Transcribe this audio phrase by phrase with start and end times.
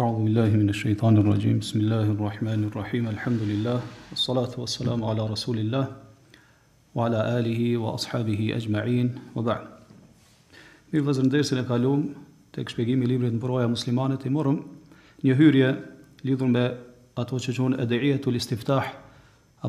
[0.00, 1.58] A'udhu billahi minash shaitanir rajim.
[1.60, 3.06] Bismillahirrahmanirrahim.
[3.08, 3.82] Alhamdulillah.
[4.10, 5.90] Wassalatu wassalamu ala rasulillah
[6.94, 9.20] wa ala alihi wa ashabihi ajma'in.
[9.34, 9.66] Wa ba'd.
[10.92, 12.14] Ne vazhdim dersën e kaluam
[12.52, 14.56] tek shpjegimi i librit Mbroja Muslimane të morëm
[15.24, 15.68] një hyrje
[16.24, 16.64] lidhur me
[17.20, 18.88] ato që quhen ad'iyatul istiftah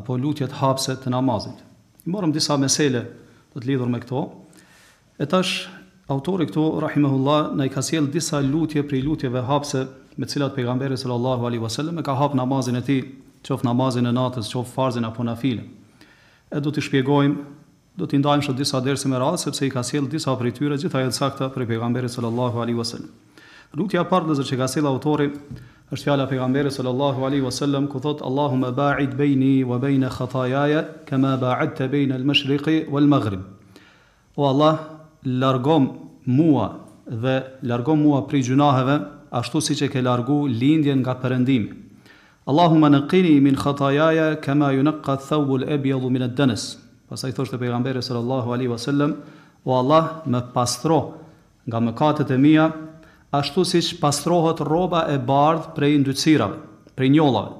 [0.00, 1.60] apo lutjet hapse të namazit.
[2.06, 3.04] I Morëm disa mesele
[3.52, 4.24] të lidhur me këto.
[5.20, 5.66] E tash
[6.12, 9.86] Autori këtu rahimahullah në i ka sjell disa lutje prej lutjeve hapse
[10.20, 13.06] me cilat pejgamberi sallallahu alaihi wasallam e ka hap namazin e tij,
[13.48, 15.70] qof namazin e natës, qof farzin apo nafilen.
[16.52, 17.36] E do t'i shpjegojmë,
[17.96, 20.76] do t'i ndajmë sot disa dersë me radhë sepse i ka sjell disa prej tyre
[20.82, 23.08] gjitha janë sakta për pejgamberin sallallahu alaihi wasallam.
[23.78, 25.30] Lutja e parë që ka sjell autori
[25.94, 30.84] është fjala e pejgamberit sallallahu alaihi wasallam ku thot Allahumma ba'id bayni wa bayna khataayaaya
[31.08, 33.40] kama ba'adta bayna al-mashriqi wal-maghrib.
[34.36, 34.91] O Allah,
[35.24, 36.70] largom mua
[37.06, 38.98] dhe largom mua prej gjunaheve,
[39.32, 41.80] ashtu si që ke largu lindjen nga përëndimi.
[42.46, 46.56] Allahumma në kini min khatajaja, kema ju në katë thawbu lë ebi edhu minë
[47.12, 49.12] Pasaj thoshtë e pejgamberi sallallahu alaihi wasallam,
[49.64, 51.14] o Allah më pastro
[51.68, 52.70] nga mëkatet e mija,
[53.32, 56.56] ashtu si që pastrohet roba e bardh prej ndytsirave,
[56.96, 57.52] prej njollave.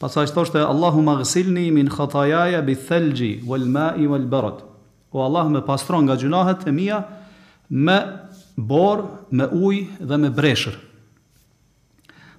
[0.00, 4.62] Pasaj thoshtë e Allahumma gësilni min khatajaja bi thelgji, wal ma i wal bërët.
[5.14, 6.98] O Allah më pastron nga gjunahet e mia
[7.70, 7.96] me
[8.58, 10.74] bor, me ujë dhe me breshër.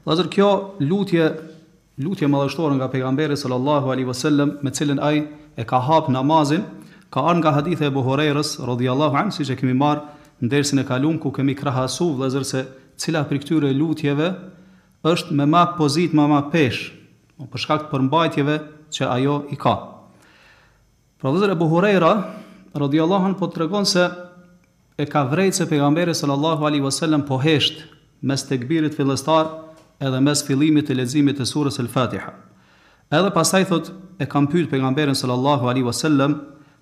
[0.06, 0.50] Vazhdo kjo
[0.84, 1.26] lutje,
[2.04, 5.22] lutje madhështore nga pejgamberi sallallahu alaihi wasallam, me cilën ai
[5.56, 6.68] e ka hap namazin,
[7.12, 10.04] ka ardhur nga hadithe e Buhurerës radhiyallahu anhu, siç kemi marë
[10.44, 12.66] në dersin e kalun, ku kemi dhe vëllazër se
[13.00, 14.30] cila prej këtyre lutjeve
[15.08, 16.92] është me ma pozit më ma pesh,
[17.40, 18.56] për përshkakt përmbajtjeve
[18.96, 19.76] që ajo i ka.
[21.22, 22.12] Pra vëllazër e Buhurera
[22.80, 24.04] radiallahu anhu po të regon se
[25.00, 27.82] e ka vrejtë se pejgamberi sallallahu alaihi wasallam po hesht
[28.22, 29.48] mes të gbirit fillestar
[30.04, 32.34] edhe mes fillimit të lezimit të surës l fatiha
[33.20, 36.36] edhe pasaj thot e kam pyt pejgamberin sallallahu alaihi wasallam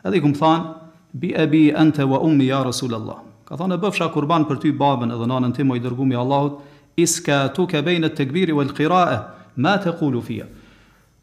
[0.05, 0.65] edhe i kum than
[1.13, 5.29] bi abi anta wa ummi ya rasulullah ka thonë bëfsha kurban për ty babën edhe
[5.29, 6.57] nanën tim i dërgumi allahut
[6.97, 9.17] iska tu ka bejnë të gbiri wal qiraa
[9.61, 10.47] ma të kulu fia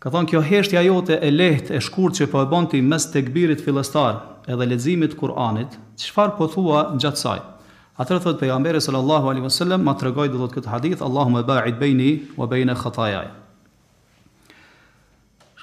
[0.00, 3.60] Ka thonë kjo heshtja jote e lehtë e shkurt që po e bënti mes tekbirit
[3.60, 4.16] fillestar
[4.48, 7.40] edhe leximit Kur'anit, qëfar po thua gjatë saj?
[8.00, 12.06] Atë thot pejgamberi sallallahu alaihi wasallam ma tregoi dhe thot këtë hadith Allahumma ba'id baini
[12.38, 13.28] wa baina khataayaj.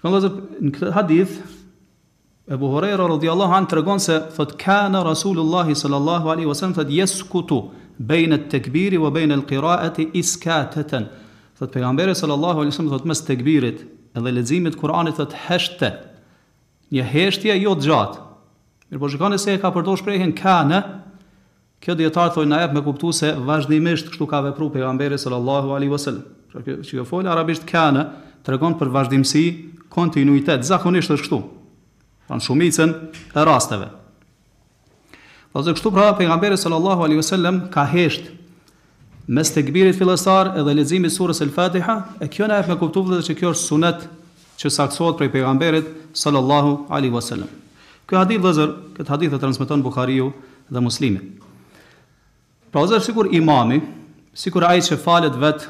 [0.04, 1.34] dhe gazet në këtë hadith
[2.54, 8.32] Ebu Huraira radhiyallahu an tregon se thot kana rasulullah sallallahu alaihi wasallam thot yaskutu bain
[8.38, 11.10] at-takbiri wa bain al-qira'ati iskatatan.
[11.58, 15.92] Thot pejgamberi sallallahu alaihi wasallam thot mes tekbirit edhe leximi të Kuranit thot heshte.
[16.94, 18.24] Një heshtje jo të gjatë.
[18.88, 20.82] Mirë, po shikoni se e ka përdorur shprehjen kana.
[21.84, 25.94] Kjo dietar thonë na jap me kuptues se vazhdimisht kështu ka vepruar pejgamberi sallallahu alaihi
[25.94, 26.24] wasallam.
[26.52, 28.08] Pra kjo që fol arabisht kana
[28.48, 29.44] tregon për vazhdimsi,
[29.92, 30.66] kontinuitet.
[30.66, 31.42] Zakonisht është kështu.
[32.28, 32.96] Pran shumicën
[33.38, 33.92] e rasteve.
[35.52, 38.37] Po se kështu pra pejgamberi sallallahu alaihi wasallam ka heshtë
[39.28, 43.02] mes të gbirit filesar edhe lezimi surës el fatiha, e kjo në e me kuptu
[43.10, 44.06] dhe që kjo është sunet
[44.58, 47.50] që saksohet prej pejgamberit sallallahu alaihi wasallam.
[48.08, 50.30] Kjo hadith vëzër, këtë hadith e transmeton Bukhariu
[50.72, 51.20] dhe Muslimi.
[52.72, 53.82] Pra vëzër, sikur imami,
[54.32, 55.68] sikur ai që falet vet,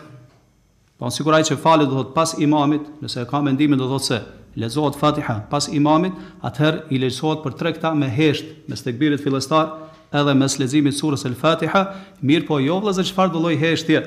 [0.97, 4.05] pa po, sikur ai që falet do thot pas imamit, nëse ka mendimin do thot
[4.05, 4.21] se
[4.57, 6.13] lezohet Fatiha pas imamit,
[6.45, 9.73] atëherë i lezohet për tre këta me hesht mes tekbirit fillestar,
[10.15, 11.81] edhe mes leximit të surës El-Fatiha,
[12.25, 14.01] mirë po jo vëllazë çfarë do lloj heshtje.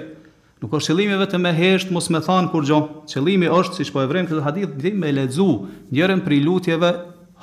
[0.61, 2.89] Nuk është qëllimi vetëm me hesht, mos me thon kur gjon.
[3.09, 5.47] Qëllimi është, siç po e vrem këtë hadith, dhe me lexu
[5.95, 6.91] njërin prej lutjeve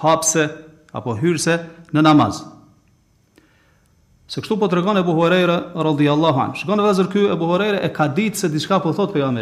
[0.04, 0.48] hapse
[0.94, 1.58] apo hyrse
[1.94, 2.44] në namaz.
[4.28, 5.56] Se kështu po të regon e buhorejre,
[5.88, 6.60] rëldi Allah anë.
[6.62, 9.38] Shkone dhe zërky, e buhorejre e ka ditë se diçka po thot për jam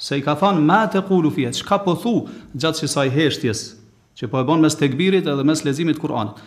[0.00, 2.12] Se i ka thanë, ma të kulu fjetë, qka po thu
[2.56, 3.58] gjatë që saj heshtjes,
[4.16, 6.38] që po e bën mes tekbirit edhe mes lezimit Kur'anit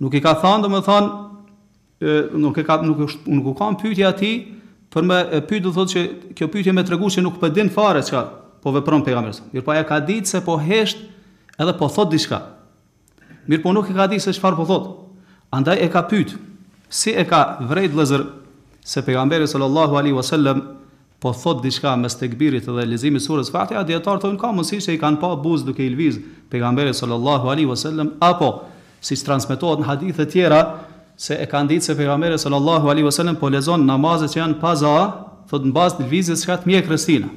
[0.00, 2.12] nuk i ka thënë domethënë
[2.42, 4.32] nuk e ka nuk është nuk u ka pyetje aty
[4.90, 5.18] për më
[5.48, 6.04] pyet do thotë se
[6.38, 8.24] kjo pyetje më tregu se nuk po din fare çka
[8.64, 9.38] po vepron pejgamberi.
[9.54, 11.04] Mirë po ja ka ditë se po hesht
[11.60, 12.40] edhe po thot diçka.
[13.48, 14.88] Mirë po nuk e ka ditë se çfarë po thot.
[15.54, 16.34] Andaj e ka pyet
[16.90, 18.24] si e ka vrejt vëllazër
[18.82, 20.64] se pejgamberi sallallahu alaihi wasallam
[21.20, 24.98] po thot diçka mes tekbirit dhe lezimit surës Fatiha, dietar thonë ka mundësi se i
[24.98, 26.16] kanë pa buz duke i lviz
[26.50, 28.50] pejgamberi sallallahu alaihi wasallam apo
[29.00, 30.58] si që transmitohet në hadith e tjera,
[31.20, 34.92] se e kanë ditë se pejgamberi sallallahu alaihi wasallam po lezon namazet që janë paza,
[35.50, 37.30] thot në bazë në lvizjes që ka të mjekrës tina.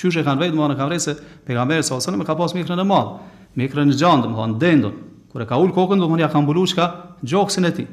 [0.00, 1.14] Qysh e kanë vetë mua në kamrë se
[1.46, 3.10] pejgamberi sallallahu alaihi wasallam ka pas mjekrën e madh,
[3.58, 4.96] mjekrën e gjan, domthon dendon.
[5.32, 6.86] Kur e ka ul kokën, domthon ja ka mbuluar çka
[7.22, 7.88] gjoksin e tij.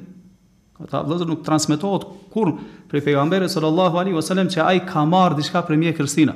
[0.82, 2.56] Ata vëllezër nuk transmetohet kur
[2.90, 6.34] për pejgamberin sallallahu alaihi wasallam që ai ka marr diçka për mjekrën e tina.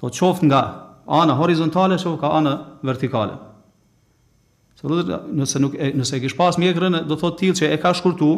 [0.00, 0.62] Thot qoftë nga
[1.08, 3.38] ana horizontale, qoftë ka ana vertikale.
[4.82, 7.78] Të thotë nëse nuk e, nëse e kish pas mjekrën, do thotë tillë që e
[7.82, 8.30] ka shkurtu,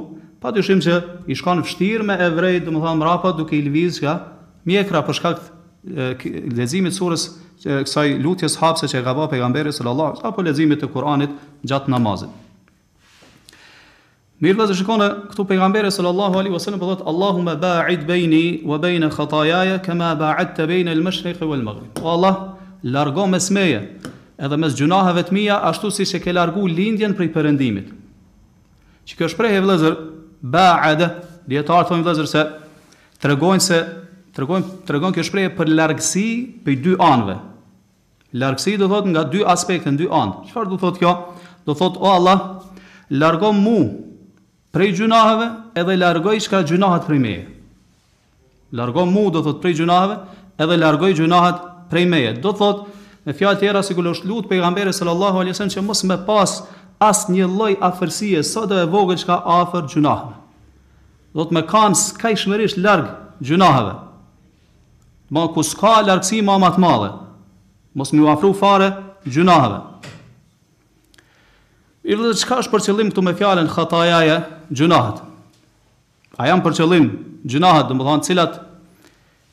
[0.44, 0.98] patyshim se
[1.32, 4.16] i shkon vështirë me evrej, domethënë mrapa duke i lviz nga
[4.68, 7.24] mjekra për shkak të leximit të surës
[7.64, 10.88] që kësaj lutjes hapse që e ka bë pejgamberi sallallahu alajhi wasallam apo leximit të
[10.94, 11.34] Kuranit
[11.70, 12.30] gjatë namazit.
[14.44, 19.08] Mirë vëzë shikone këtu pejgamberi sallallahu alaihi wasallam po thot Allahumma ba'id bejni wa baina
[19.14, 22.02] khatayaya kama ba'adta baina al-mashriq wal-maghrib.
[22.04, 22.60] Wallah
[22.98, 23.82] largo mesmeje
[24.44, 27.88] edhe mes gjunaheve të mia ashtu siç e ke largu lindjen prej perëndimit.
[29.08, 29.96] Që kjo shprehje vëllazër
[30.54, 31.08] ba'ada,
[31.48, 32.42] dietar thonë vëllazër se
[33.24, 33.78] tregojnë se
[34.36, 36.26] tregon tregon kjo shprehje për largësi
[36.64, 37.38] prej dy anëve.
[38.34, 40.48] Largësi do thot nga dy aspekte, dy anë.
[40.50, 41.12] Çfarë do thot kjo?
[41.64, 42.64] Do thot o Allah,
[43.14, 43.78] largo mu
[44.74, 45.46] prej gjunaheve
[45.80, 47.44] edhe largoj çka gjunahat prej meje.
[48.74, 50.16] Largo mu do thot prej gjunaheve
[50.60, 52.34] edhe largoj gjunahat prej meje.
[52.42, 52.82] Do thot,
[53.24, 56.58] Me fjalë tjera si kur është lut pejgamberi sallallahu alaihi wasallam që mos më pas
[57.04, 60.34] as një lloj afërsie sa do e vogël çka afër gjunahave.
[61.34, 63.08] Do të më kam skajshmërisht larg
[63.44, 63.94] gjunahave.
[65.32, 67.12] Ma ku s'ka lartësi ma matë madhe
[67.94, 68.90] Mos më uafru fare
[69.24, 69.78] Gjunahëve
[72.04, 74.34] I vëdhë dhe qka është për qëllim Këtu me fjallën Khatajaje
[74.68, 75.22] Gjunahët
[76.36, 77.08] A jam për qëllim
[77.48, 78.60] Gjunahët dhe më dhënë cilat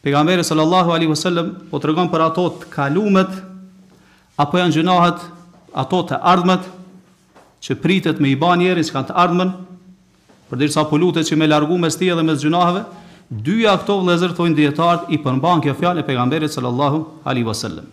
[0.04, 3.40] pejgamberi sallallahu alihu sallam Po të rëgon për ato të kalumet
[4.42, 5.26] apo janë gjunahet
[5.78, 6.66] ato të ardhmet
[7.62, 9.52] që pritet me i ban njerën që kanë të ardhmen,
[10.50, 12.86] për dirë sa pulutet që me largu me sti edhe me së
[13.32, 17.86] dyja këto vlezër thojnë djetartë i përmban kjo fjallë e pegamberit sallallahu alai vasallem.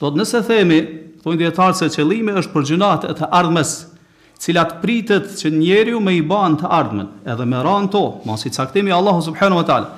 [0.00, 0.80] Do të nëse themi,
[1.24, 3.70] thojnë djetartë se qëllime është për gjunahet e të ardhmes,
[4.40, 8.52] cilat pritet që njeriu me i ban të ardhmen, edhe me ran to, mas i
[8.52, 9.88] caktimi Allahu subhenu me talë,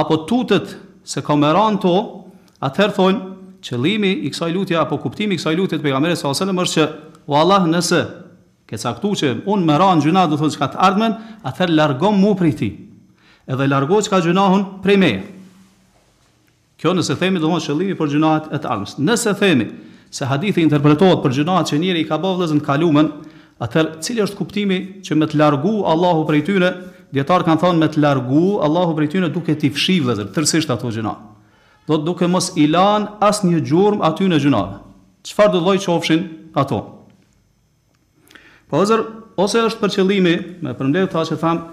[0.00, 0.72] apo tutet
[1.08, 1.92] se ka me ran to,
[2.64, 3.35] atëherë thojnë,
[3.66, 6.80] qëllimi i kësaj lutje apo kuptimi i kësaj lutje të pejgamberit sallallahu alajhi wasallam është
[6.80, 8.02] që o Allah nëse
[8.70, 11.14] ke caktuar që un më në gjuna do thotë çka të ardhmën,
[11.46, 12.68] atë largo mu prej ti.
[13.46, 15.20] Edhe largo çka gjunahun prej meje.
[16.78, 18.96] Kjo nëse themi domosht qëllimi për gjunahet e të ardhmës.
[19.06, 19.68] Nëse themi
[20.16, 23.12] se hadithi interpretohet për gjunahet që njëri i ka bërë vëllazën të kaluamën,
[23.64, 26.74] atë cili është kuptimi që me të largu Allahu prej tyre?
[27.14, 30.90] Dietar kan thon me të largu Allahu prej tyre duke ti fshi vëllazër, tërësisht ato
[30.90, 31.14] gjëra
[31.86, 34.80] do të duke mos ilan as një gjurëm aty në gjunave.
[35.26, 36.24] Qëfar do dhoj qofshin
[36.58, 36.80] ato?
[38.66, 39.04] Po ozër,
[39.38, 40.32] ose është për qëllimi,
[40.66, 41.64] me përmdejë ta që thamë,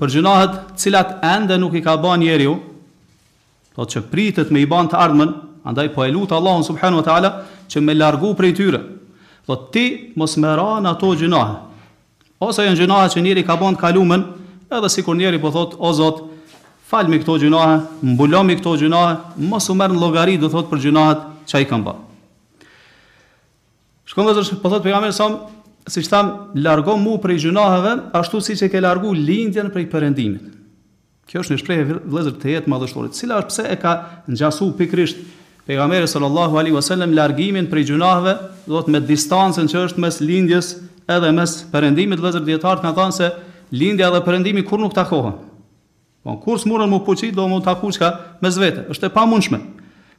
[0.00, 2.54] për gjunahet cilat ende nuk i ka ba njeri ju,
[3.76, 5.32] do të që pritet me i ban të ardhmen,
[5.68, 7.30] andaj po e lutë Allahun subhanu wa ta'ala,
[7.68, 8.80] që me largu prej tyre,
[9.46, 9.84] do të ti
[10.16, 11.68] mos me ra në ato gjunahet,
[12.40, 14.24] ose janë gjunahet që njeri ka ban të kalumen,
[14.72, 16.26] edhe si kur njeri po thotë, o zotë,
[16.88, 17.74] falmi këto gjunahe,
[18.14, 19.10] mbulomi këto gjunahe,
[19.44, 21.94] mos u merr në llogari do thot për gjunahet që ai ka bë.
[24.08, 25.26] Shkon dhe zërsh, po thot pejgamberi sa
[25.88, 26.30] siç tham,
[26.60, 30.48] largo mu prej gjunaheve ashtu siç e ke largu lindjen prej perëndimit.
[31.28, 33.16] Kjo është një shprehje vëllëzër të jetë madhështorit.
[33.16, 33.92] Cila është pse e ka
[34.28, 35.18] ngjasu pikrisht
[35.68, 38.34] pejgamberi sallallahu alaihi wasallam largimin prej gjunaheve,
[38.68, 40.72] do me distancën që është mes lindjes
[41.08, 43.30] edhe mes perëndimit, vëllëzër dietar kanë thënë se
[43.76, 45.36] lindja dhe perëndimi kur nuk takohen.
[46.28, 48.08] Po kur smuren më pocit do më taku çka
[48.44, 49.56] mes vete, është e pamundshme.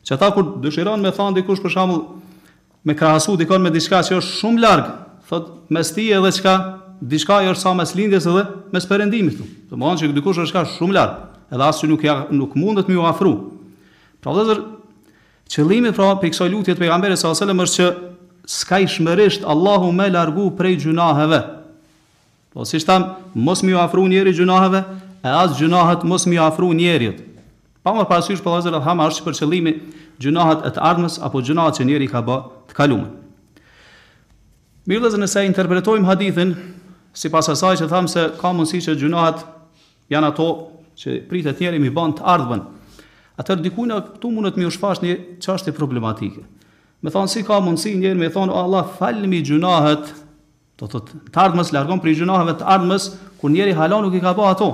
[0.01, 1.99] Që ata kur dëshiron me thon dikush për shembull
[2.87, 4.87] me krahasu dikon me diçka që është shumë larg,
[5.29, 6.55] thot mes ti edhe çka
[7.11, 8.41] diçka i është sa mes lindjes edhe
[8.73, 9.45] mes perëndimit këtu.
[9.69, 11.13] Do të thonë që dikush është ka shumë larg,
[11.53, 13.33] edhe as që nuk ja nuk mundet më u afru.
[14.17, 14.63] Pra vëllazër,
[15.45, 17.91] qëllimi pra për kësaj lutje të pejgamberit sallallahu alajhi është që
[18.57, 21.43] s'ka i shmërisht Allahu më largu prej gjunaheve.
[22.49, 23.13] Po si thamë,
[23.45, 24.81] mos më u afru njëri gjunaheve,
[25.23, 27.19] e as gjunahet mos mi afru njerit.
[27.83, 29.73] Pa mërë pasysh për lazer alhamma është që për qëllimi
[30.23, 32.37] gjunahet e të ardhmës apo gjunahet që njeri ka ba
[32.69, 33.11] të kalumën.
[34.89, 36.53] Mirë dhe nëse interpretojmë hadithin,
[37.13, 39.43] si pas asaj që thamë se ka mundësi që gjunahet
[40.11, 40.47] janë ato
[40.99, 42.61] që pritë e mi ban të ardhmën,
[43.39, 46.43] atër dikuna tu mundët mi është fash një qashti problematike.
[47.01, 50.15] Me thonë si ka mundësi njeri me thonë Allah falë mi gjunahet,
[50.79, 50.99] Do të
[51.35, 53.05] të ardhmës, largon për i gjunaheve të ardhmës,
[53.41, 54.67] kur njeri halon nuk i ka po ato.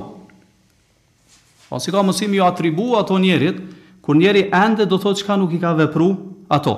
[1.70, 3.60] Pa si ka mësim ju atribu ato njerit,
[4.02, 6.12] kur njeri ende do thot që ka nuk i ka vepru
[6.50, 6.76] ato.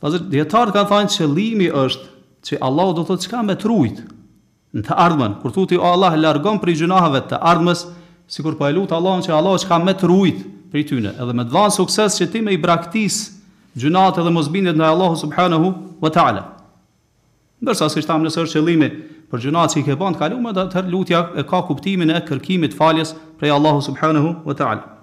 [0.00, 2.06] Pazër, djetarët ka thajnë që limi është
[2.48, 3.98] që Allah do thot që ka me trujt
[4.76, 7.86] në të ardhmen, kur thuti o Allah largon për i gjunahave të ardhmes,
[8.30, 10.84] si kur pa po e lutë Allah që Allah që ka me trujt për i
[10.88, 13.18] tyne, edhe me dhvanë sukses që ti me i braktis
[13.76, 15.70] gjunahat dhe mos binit në Allah subhanahu
[16.04, 16.44] wa ta'ala.
[17.60, 18.88] Ndërsa, si shtamë nësër që limi
[19.28, 22.74] për gjunat që i ke bënd kalume, dhe tërë lutja e ka kuptimin e kërkimit
[22.76, 24.94] faljes prej Allahu Subhanahu wa ta'ala.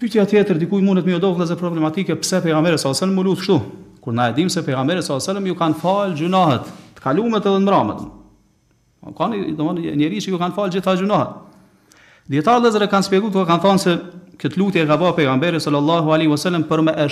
[0.00, 3.02] Pytja tjetër, dikuj mundet mjë dohë dhe problematike, pse pejgamberi s.a.s.
[3.10, 3.56] më lutë shtu,
[4.00, 5.26] kur na e dim se pejgamberi s.a.s.
[5.44, 8.00] ju kanë falë gjunahet, të të edhe në mramet.
[9.18, 11.34] Kanë domthonë që ju kanë falë gjitha gjunahet.
[12.30, 13.94] Djetarë e zëre kanë shpjeguar ku kanë thonë se
[14.40, 17.08] këtë lutje e ka bërë pejgamberi sallallahu alaihi wasallam për me e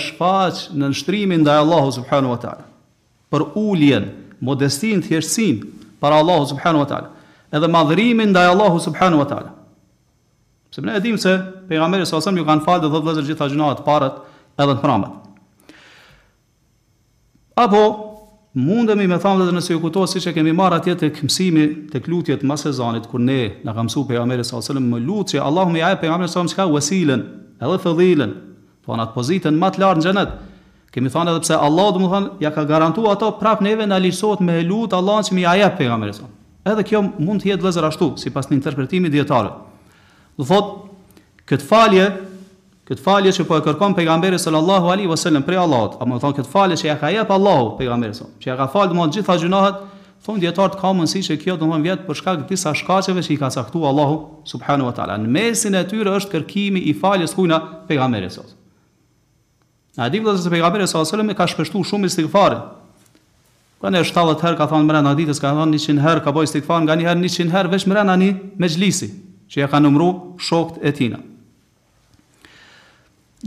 [0.79, 2.63] në nshtrimin ndaj Allahu subhanahu wa taala.
[3.31, 4.05] Për uljen,
[4.41, 5.63] modestin, thjeshtsin
[5.99, 7.09] para Allahu subhanahu wa taala,
[7.51, 9.51] edhe madhrimin ndaj Allahu subhanahu wa taala.
[10.71, 14.19] Sepse ne e se pejgamberi sa sa ju kanë falë dhe vëllezër gjitha gjunat parët
[14.59, 15.11] edhe të pramat.
[17.59, 17.81] Apo
[18.55, 22.05] mundemi me thamë dhe nëse ju kuto si që kemi marë atje tek këmsimi tek
[22.05, 25.73] klutjet mas se zanit kur ne na ka mësuar pejgamberi sa sa më lutje Allahu
[25.75, 27.25] më jep pejgamberi sa sa çka wasilen,
[27.59, 28.33] edhe fadilen,
[28.85, 30.31] po në atë pozitën më të lartë në xhenet.
[30.93, 33.99] Kemi thënë edhe pse Allah do të thonë ja ka garantuar ato prapë neve na
[34.01, 36.25] lirësohet me lut Allahun që më ia jep pejgamberin sa.
[36.65, 39.51] Edhe kjo mund të jetë vëzër ashtu sipas një interpretimi dietar.
[40.39, 40.73] Do thot
[41.49, 42.09] këtë falje
[42.89, 46.33] Këtë falje që po e kërkon pejgamberi sallallahu alaihi wasallam prej Allahut, apo më thon
[46.39, 49.35] këtë falje që ja ka jep Allahu pejgamberit sa, që ja ka falë domosht gjitha
[49.43, 49.83] gjunahet,
[50.25, 53.35] thon dietar të ka mundësi që kjo domosht vjet për shkak të disa shkaqeve që
[53.35, 54.17] i ka caktuar Allahu
[54.53, 55.19] subhanahu wa taala.
[55.21, 58.47] Në mesin e tyre është kërkimi i faljes kujna pejgamberit sa.
[59.97, 62.55] Na di vëllazë se pejgamberi sallallahu alajhi wasallam e ka shpeshtuar shumë istighfar.
[63.79, 66.83] Kanë pra 70 herë ka thënë brenda ditës, ka thënë 100 herë ka bëj istighfar,
[66.85, 68.29] nga një herë 100 herë veç mëna një
[68.63, 69.09] mejlisi,
[69.49, 71.17] që e ka numëruar shokët e tij.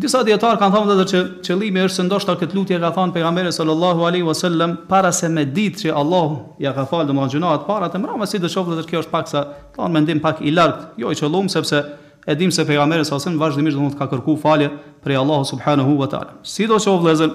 [0.03, 3.51] Disa dietar kanë thënë vetë që qëllimi është se ndoshta këtë lutje ka thënë pejgamberi
[3.53, 6.33] sallallahu alaihi wasallam para se me ditë që Allah
[6.65, 9.45] ja ka falë domosdoshmë atë para të mëramë si do të shohë kjo është paksa,
[9.77, 11.85] thonë mendim pak i lartë, jo i çollum sepse
[12.27, 14.69] e dim se pejgamberi sa sallallahu alaihi wasallam vazhdimisht do të ka kërkuar falje
[15.03, 16.35] për Allahu subhanahu wa taala.
[16.45, 17.31] Sidoqoftë vëllezër,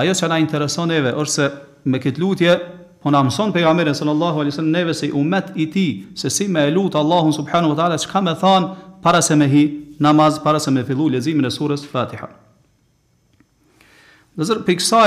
[0.00, 1.46] ajo që na intereson neve është se
[1.84, 2.56] me kët lutje
[3.00, 6.66] po na mëson pejgamberi sallallahu alaihi wasallam neve se umat i tij se si më
[6.76, 8.68] lut Allahu subhanahu wa taala çka më thon
[9.02, 9.62] para se më hi
[10.00, 12.28] namaz para se më fillu leximin e surës Fatiha.
[14.36, 15.02] Do të pikë sa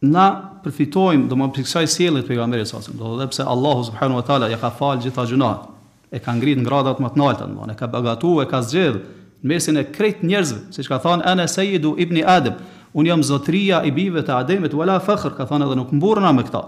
[0.00, 0.26] na
[0.64, 3.84] përfitojmë do të pikë sa i sjellit pejgamberit sallallahu alaihi wasallam, do të thotë Allahu
[3.92, 5.76] subhanahu wa taala i ka falë gjitha gjunat
[6.12, 8.98] e ka ngrit në gradat më të nalta, do e ka bagatuar e ka zgjedh
[9.44, 12.56] në mesin e krejt njerëzve, siç ka thënë Ana Sayyidu ibn Adam,
[12.94, 16.42] un jam zotria i bijve të Ademit wala fakhr, ka thënë edhe nuk mburna me
[16.48, 16.62] këtë.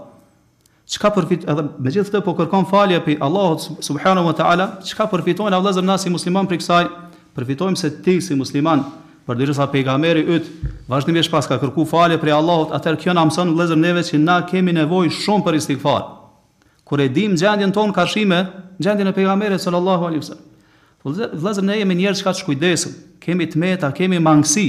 [0.91, 5.73] Çka përfit edhe megjithëse po kërkon falje pe Allahut subhanahu wa taala, çka përfitojnë Allah
[5.73, 6.85] zemna si musliman për kësaj?
[7.35, 8.83] Përfitojmë se ti si musliman
[9.27, 10.47] për dhërsa pejgamberi yt
[10.91, 14.41] vazhdimisht pas ka kërku falje për Allahut, atëherë kjo na mëson vëllezër neve që na
[14.49, 16.03] kemi nevojë shumë për istighfar
[16.91, 18.41] kur e dim gjendjen tonë kashime,
[18.83, 20.47] gjendjen e pejgamberit sallallahu alaihi wasallam.
[21.01, 24.65] Po vëllazër ne jemi njerëz që të kujdesum, kemi tmeta, kemi mangësi.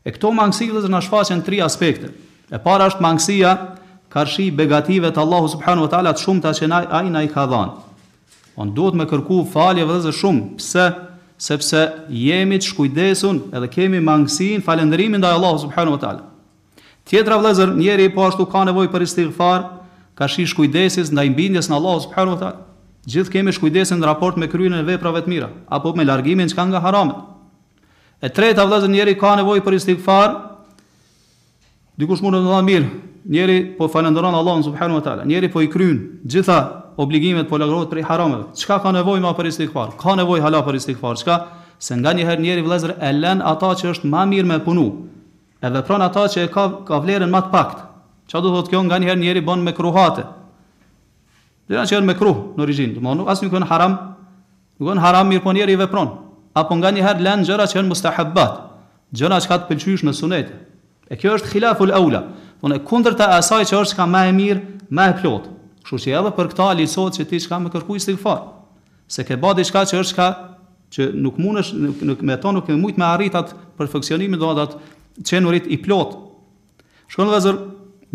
[0.00, 2.08] E këto mangësi vëllazër na shfaqen tri aspekte.
[2.48, 3.50] E para është mangësia
[4.10, 7.44] karshi begative të Allahu subhanahu wa taala të shumta që ai ai na i ka
[7.50, 7.74] dhënë.
[8.56, 10.86] On po duhet me kërku falje vëllazër shumë, pse?
[11.40, 16.24] Sepse jemi të shkujdesun edhe kemi mangësin falëndrimin ndaj Allahu subhanahu wa taala.
[17.08, 19.62] Tjetra vëllazër, njeri po ashtu ka nevojë për istighfar,
[20.18, 22.58] ka shi shkujdesis ndaj imbindjes në Allah, subhanahu wa taala.
[23.10, 26.56] Gjithë kemi shkujdesin në raport me kryen e veprave të mira apo me largimin që
[26.56, 27.20] ka nga haramet.
[28.20, 30.34] E treta vëllazë njëri ka nevojë për istighfar.
[31.96, 32.90] Dikush mund të thonë mirë,
[33.32, 36.58] njëri po falenderon Allahun subhanahu wa taala, njëri po i kryen gjitha
[37.00, 38.44] obligimet po largohet prej harameve.
[38.56, 39.96] Çka ka nevojë më për istighfar?
[40.00, 41.38] Ka nevojë hala për istighfar, çka?
[41.80, 42.64] Se nga një herë njëri
[43.00, 44.86] e lën ata që është më mirë me punu.
[45.64, 47.89] Edhe pron ata që e ka ka vlerën më të paktë.
[48.30, 50.22] Qa do thot kjo nga njëherë njeri bon me kruhate
[51.66, 53.96] Dhe janë që janë me kruh në rizhin, Dhe ma nuk asë nuk kënë haram
[54.80, 56.12] Nuk kënë haram mirë po njeri vepron
[56.58, 58.52] Apo nga njëherë lenë gjëra që janë mustahabbat
[59.10, 60.52] Gjëra që ka të pëlqysh në sunet
[61.10, 62.22] E kjo është khilaful aula
[62.62, 65.48] Unë e kunder të asaj që është ka ma e mirë Ma e plot
[65.88, 68.44] Shu që edhe për këta lisot që ti shka me kërku i stikfar,
[69.10, 70.28] Se ke badi shka që është ka
[70.90, 71.70] që nuk mundesh
[72.02, 72.68] nuk, me to nuk
[75.42, 76.14] me i plot.
[77.10, 77.28] Shkon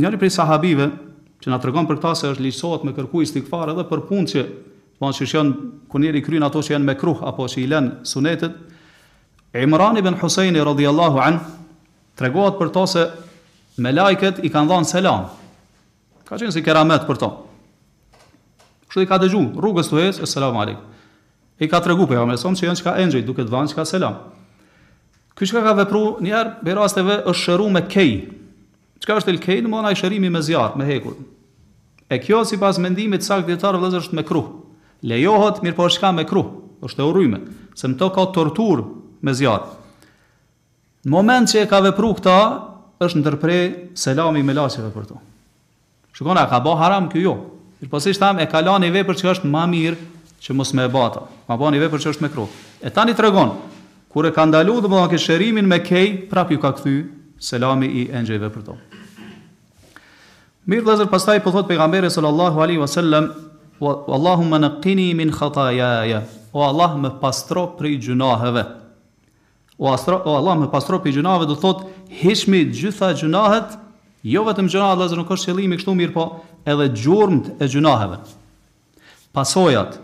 [0.02, 0.88] njëri prej sahabive
[1.44, 4.44] që na tregon për këtë se është liçohet me kërku istighfar edhe për punë që
[5.00, 5.56] po që janë
[5.92, 8.58] ku njëri kryen ato që janë me kruh apo që i lën sunetet
[9.56, 11.38] Imran ibn Husaini radhiyallahu an
[12.20, 13.06] tregohet për to se
[13.84, 15.30] me lajket i kanë dhënë selam
[16.28, 17.32] ka qenë si keramet për to
[18.92, 20.80] kështu i ka dëgju rrugës tuaj selam alek
[21.64, 24.20] i ka tregu pejam se on që janë çka engjëj duke të vënë çka selam
[25.36, 28.14] Kush ka vepruar një herë, bëra asteve është shëruar me kej,
[29.06, 31.14] Çka është el kein, domethënë ai shërimi me zjarr, me hekur.
[32.10, 34.48] E kjo sipas mendimit të saktë dietar është me kruh.
[35.06, 36.48] Lejohet, mirë po është me kruh,
[36.82, 37.40] është e urryme,
[37.78, 38.82] se më ka tortur
[39.22, 39.70] me zjarr.
[41.06, 42.38] Në moment që e ka vepru këta,
[43.06, 43.62] është ndërprej
[43.94, 45.22] selami me lasjeve për to.
[46.18, 47.36] Shikona, ka bo haram kjo jo.
[47.84, 50.00] Mirë po si shtam, e ka la një vepër që është ma mirë
[50.42, 51.22] që mos me e bata.
[51.46, 52.50] Ma bo një vepër që është me kruh.
[52.82, 53.54] E tani të regon,
[54.14, 56.98] kure ka ndalu dhe më dhe shërimin me kej, prap ju ka këthy
[57.40, 58.76] selami i engjëjve për to.
[60.66, 63.28] Mirë zërë pastaj po thot pejgamberi sallallahu alaihi wasallam,
[63.80, 66.22] "Wallahumma naqqini min khatajaja
[66.56, 68.62] O Allah më pastro prej gjunaheve.
[69.78, 73.76] O, astro, o Allah më pastro prej gjunaheve do thot, "Hishmi gjitha gjunahet,
[74.24, 76.26] jo vetëm gjunahet, zërë nuk është qëllimi kështu mirë, po
[76.66, 78.18] edhe gjurmët e gjunaheve."
[79.36, 80.00] Pasojat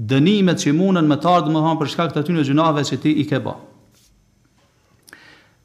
[0.00, 3.24] dënimet që mundën më të Më thonë për shkak të në gjunaheve që ti i
[3.28, 3.60] ke bërë.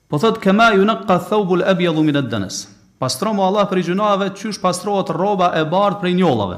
[0.10, 2.64] Po thot kema ju në ka thobu lë ebi edhumin e dënes.
[3.00, 6.58] Allah për i gjunave, qysh pastrohet roba e bardë prej njollave.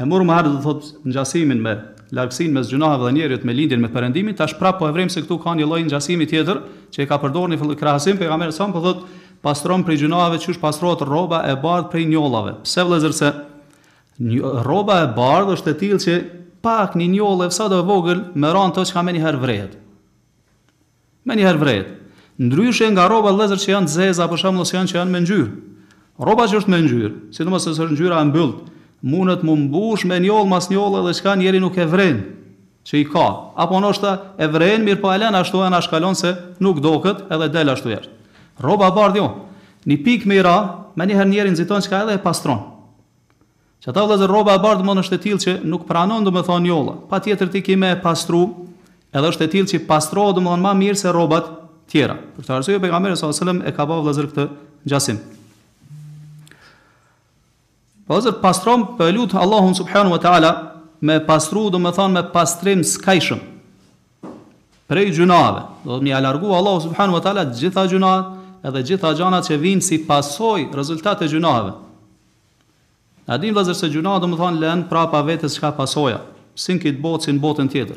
[0.00, 1.74] E murë më herë dhe thot në gjasimin me
[2.14, 5.20] largësin me gjunave dhe njerit me lindin me përëndimin, tash prap po e vrem se
[5.24, 8.32] këtu ka një loj në tjetër, që e ka përdor një fëllë krahësim, për e
[8.32, 9.04] kamerë po thot
[9.44, 12.56] pastrom për i gjunave, qysh pastrohet roba e bardë prej njollave.
[12.64, 13.30] Pse vlezër se
[14.64, 16.18] roba e bardë është e tillë që
[16.64, 19.82] pak një njollë e vogël me ranë që ka me njëherë
[21.24, 21.92] Me një herë vret.
[22.40, 25.46] Ndryshe nga rroba vëllezër që janë zeza, për shembull, që janë që janë me ngjyrë.
[26.20, 28.66] Rroba që është me ngjyrë, sidomos se është ngjyra e mbyllt,
[29.08, 32.20] mundet të mbush me njollë mas njollë dhe çka njeri nuk e vren
[32.86, 33.24] që i ka.
[33.56, 37.48] Apo noshta e vren mirë po alen ashtu e na shkalon se nuk doket edhe
[37.54, 38.12] del ashtu jashtë.
[38.62, 39.26] Rroba bardh jo.
[39.88, 40.54] Një pik mira,
[40.94, 42.60] me një herë njeri nxiton çka edhe e pastron.
[43.82, 46.94] Që ata vëllezër rroba e bardhë mund është e tillë që nuk pranon domethënë njollë.
[47.10, 48.44] Patjetër ti ke me pastru,
[49.14, 51.48] edhe është e tillë që pastrohet domethënë më mirë se rrobat
[51.90, 52.16] tjera.
[52.34, 54.46] Për këtë arsye pejgamberi sallallahu alajhi wasallam e ka bëu vëllazër këtë
[54.88, 55.18] ngjasim.
[58.08, 60.50] Po zot pastron për lut Allahun subhanahu wa taala
[61.00, 63.38] me pastru domethënë me pastrim skajshëm
[64.90, 65.62] prej gjunave.
[65.86, 69.60] Do të më largu Allahu subhanahu wa taala të gjitha gjunat edhe gjitha gjanat që
[69.62, 71.72] vinë si pasoj rezultate të gjunave.
[73.30, 76.18] A din vëzër se gjuna dhe më thonë lënë prapa vetës që ka pasoja,
[76.60, 77.96] sin këtë botë, sin botën tjetër.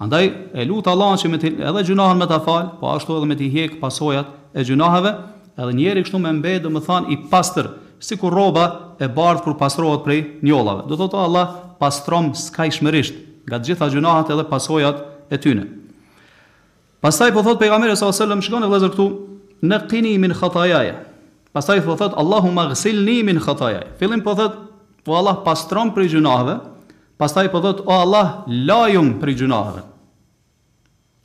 [0.00, 3.28] Andaj e lut Allahun që me të, edhe gjunahën me ta fal, po ashtu edhe
[3.30, 5.12] me të hjek pasojat e gjunohave,
[5.58, 7.68] edhe njëri kështu me mbej, do të thon i pastër,
[8.02, 8.66] sikur rroba
[9.02, 10.86] e bardh kur pastrohet prej njollave.
[10.90, 15.68] Do thotë Allah pastrom skajshmërisht nga të gjitha gjunohat edhe pasojat e tyne.
[17.02, 19.06] Pastaj po thot pejgamberi sa sallam shikoni vëllezër këtu
[19.66, 20.98] në qini min khatayaya.
[21.54, 23.90] Pastaj po thot Allahumma ghsilni min khatayaya.
[23.98, 24.58] Fillim po thot
[25.06, 26.58] po Allah pastron prej gjunohave,
[27.16, 29.82] Pastaj po thot o Allah, lajum për gjunave.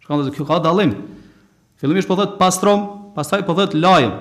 [0.03, 0.91] Shkon se kjo ka dallim.
[1.79, 4.11] Fillimisht po thot pastrom, pastaj po thot lajm.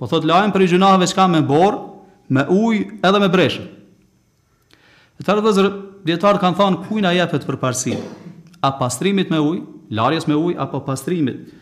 [0.00, 1.80] Po thot lajm për gjunave që ka me borë,
[2.30, 3.66] me ujë edhe me breshë.
[5.20, 5.66] E tërë dhe
[6.08, 7.96] djetarë kanë thanë, kujna jepet për parësi?
[8.64, 9.64] A pastrimit me ujë,
[9.96, 11.56] larjes me ujë, apo pastrimit?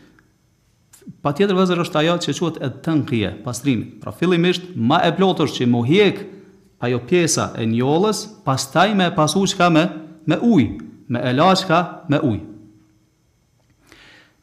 [1.24, 3.94] Pa tjetër dhe është ajo që quat e tënkje, pastrimit.
[4.02, 6.26] Pra fillimisht, ma e plotër që mu hjekë
[6.80, 9.86] ajo pjesa e njollës, pastaj me pasu shka me,
[10.26, 10.66] me uj,
[11.08, 12.38] me elashka me uj.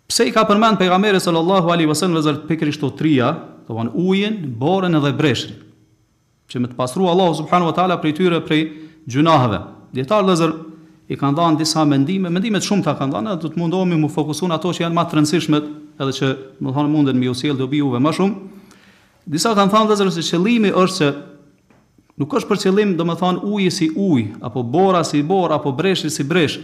[0.05, 3.31] Pse i ka përmend pejgamberi sallallahu alaihi wasallam për pikërisht utria,
[3.67, 5.55] do von ujin, borën edhe breshën,
[6.51, 8.67] që me të pasrua Allahu subhanahu wa taala prej tyre prej
[9.09, 9.61] gjunaheve.
[9.97, 10.51] Dietar vezër
[11.09, 14.55] i kanë dhënë disa mendime, mendime të shumta kanë dhënë, do të mundohemi të fokusojmë
[14.59, 15.71] ato që janë më të rëndësishmet,
[16.01, 16.27] edhe që
[16.59, 18.75] do të thonë mundet mi usjell dobi juve më shumë.
[19.33, 21.09] Disa kanë thënë vezër se qëllimi është se
[22.15, 25.73] Nuk është për qëllim, do më thonë, ujë si ujë, apo bora si bora, apo
[25.75, 26.61] breshë si breshë.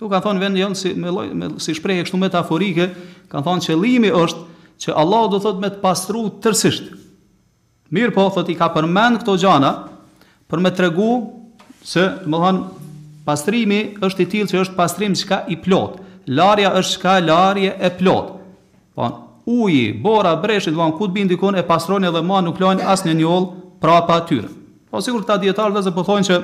[0.00, 2.86] Tu kanë thonë vendë jënë, si, me loj, me, si shprej e kështu metaforike,
[3.32, 4.46] kanë thonë qëllimi është
[4.80, 6.86] që Allah do thotë me të pastru tërsisht.
[7.92, 9.72] Mirë po, thotë i ka përmend këto gjana,
[10.48, 11.10] për me të regu
[11.84, 12.62] se, do më thonë,
[13.28, 16.06] pastrimi është i tilë që është pastrim që ka i plotë.
[16.38, 18.56] Larja është që ka larje e plotë.
[18.96, 22.88] Thonë, po, ujë, bora, breshë, do më kutë bindikon e pastroni edhe ma nuk lojnë
[22.94, 24.48] asë një njëllë prapa atyre.
[24.90, 26.36] Po sigur këta dietarë vëza po thonë që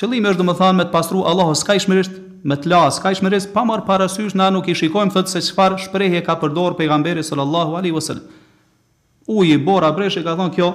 [0.00, 2.12] qëllimi është domethënë me të pastruar Allahu s'ka ishmërisht
[2.48, 5.76] me të las, s'ka ishmërisht pa marr parasysh na nuk i shikojmë thotë se çfarë
[5.84, 8.24] shprehje ka përdorur pejgamberi sallallahu alaihi wasallam.
[9.28, 10.70] Uji bora breshi ka thonë kjo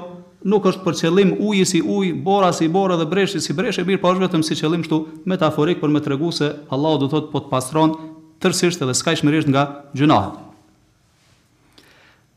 [0.45, 4.02] nuk është për qëllim uji si ujë, bora si bora dhe breshi si breshi, mirë
[4.04, 5.00] po është vetëm si qëllim kështu
[5.32, 7.98] metaforik për me tregu se Allahu do thotë po të pastron
[8.45, 9.65] tërësisht edhe s'ka ishmërisht nga
[9.98, 10.38] gjunahet.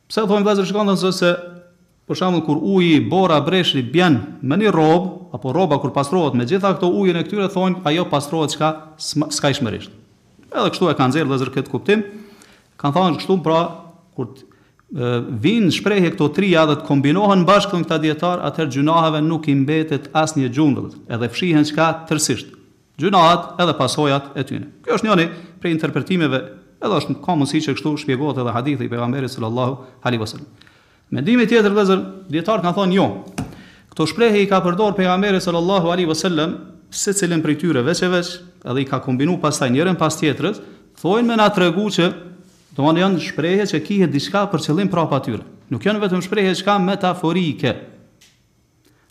[0.08, 1.34] Pse thonë vëza shikon se
[2.08, 6.46] Për shembull kur uji, bora, breshri bjen me një rrob apo rroba kur pastrohet me
[6.48, 8.70] gjitha këto ujin e këtyre thonë ajo pastrohet çka
[9.36, 9.90] skajshmërisht.
[10.48, 12.04] Edhe kështu e kanë nxjerrë vëzër këtë kuptim.
[12.80, 13.58] Kan thënë kështu pra
[14.16, 14.46] kur të,
[15.44, 20.06] vinë shprehje këto tri dhe të kombinohen bashkë këta dietar, atëherë gjunaheve nuk i mbetet
[20.16, 22.54] asnjë gjundull, edhe fshihen çka tërësisht.
[22.98, 24.70] Gjunahat edhe pasojat e tyre.
[24.86, 25.28] Kjo është njëri
[25.60, 26.40] prej interpretimeve,
[26.80, 30.48] edhe është ka mundësi që kështu shpjegohet edhe hadithi i pejgamberit sallallahu alaihi wasallam.
[31.14, 33.06] Mendimi tjetër vëzër, djetarë kanë thonë jo.
[33.92, 36.52] Këto shprehe i ka përdorë pejgamberi sallallahu alaihi wasallam
[36.92, 38.32] se cilin prej tyre veç e veç,
[38.64, 40.58] edhe i ka kombinu pas taj njërën pas tjetërës,
[41.00, 42.10] thonë me nga të regu që
[42.76, 45.40] të manë janë shprehe që kihet diska për qëllim prapa tyre.
[45.72, 47.72] Nuk janë vetëm shprehe që ka metaforike.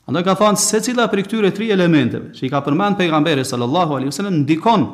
[0.08, 3.98] Andaj ka thonë se cila për këtyre tri elementeve që i ka përmend pejgamberi sallallahu
[3.98, 4.86] alaihi wasallam ndikon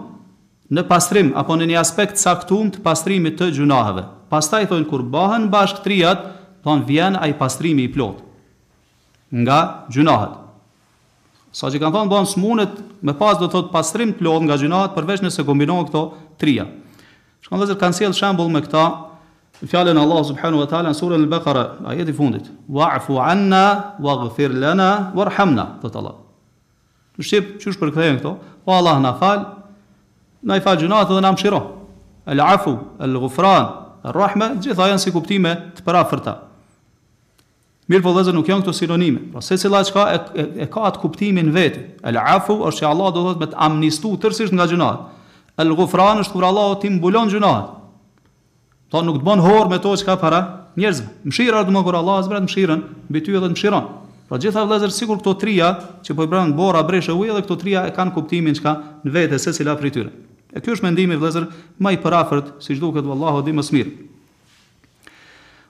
[0.74, 4.08] në pastrim apo në një aspekt caktum të pastrimit të gjunaheve.
[4.34, 6.24] Pastaj thonë kur bëhen bashkë trijat,
[6.64, 8.24] thon vjen ai pastrimi i plot
[9.36, 10.40] nga gjunahet.
[11.54, 14.58] Sa që kanë thonë, bënë smunet, me pas do të thotë pastrim të plodhë nga
[14.58, 16.02] gjinohet, përveç nëse kombinohet këto
[16.42, 16.64] trija.
[17.46, 18.84] Shkanë dhe zërë kanë sjellë shambull me këta,
[19.62, 24.16] në fjallën Allah subhanu wa ta'ala, në surën në Bekara, ajeti fundit, wa'fu anna, wa
[24.24, 26.16] gëfir lana, wa rhamna, dhe të Allah.
[27.22, 28.34] Në shqip, që është për këthejën këto?
[28.66, 29.46] O Allah na fal,
[30.42, 31.64] na i fal gjinohet dhe na më
[32.26, 32.72] El afu,
[33.04, 33.66] el gëfran,
[34.08, 35.84] el rahme, gjitha janë si kuptime të
[37.94, 39.22] Mirë po dhe nuk janë këto sinonime.
[39.34, 41.82] Pra se cila që ka, e, e, e ka atë kuptimin vetë.
[42.10, 45.04] El afu është që Allah do të me të amnistu tërsisht nga gjunat.
[45.62, 47.68] El gufran është kur Allah o ti mbulon gjunat.
[48.90, 50.40] Ta nuk të bon horë me to që ka para
[50.74, 51.06] njerëzve.
[51.30, 53.92] Mshira është më kur Allah është bret mshiren, mbi ty edhe të mshiron.
[54.30, 55.70] Pra gjitha vlezër sikur këto trija
[56.06, 58.74] që po i bërën bora, breshe, uj edhe këto trija e kanë kuptimin që ka
[59.06, 60.10] në vete se cila për
[60.54, 61.48] E kjo është mendimi vlezër
[61.82, 63.64] ma i përafërt si shduket vë Allah o di më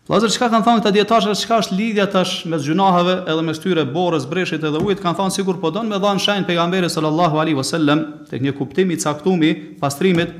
[0.03, 3.85] Vllazër çka kanë thënë këta dietarë çka është lidhja tash me gjunaheve edhe me shtyrë
[3.95, 7.55] borës, breshit edhe ujit kanë thënë sikur po don me dhan shenjë pejgamberit sallallahu alaihi
[7.55, 10.33] wasallam tek një kuptim i caktuar i pastrimit.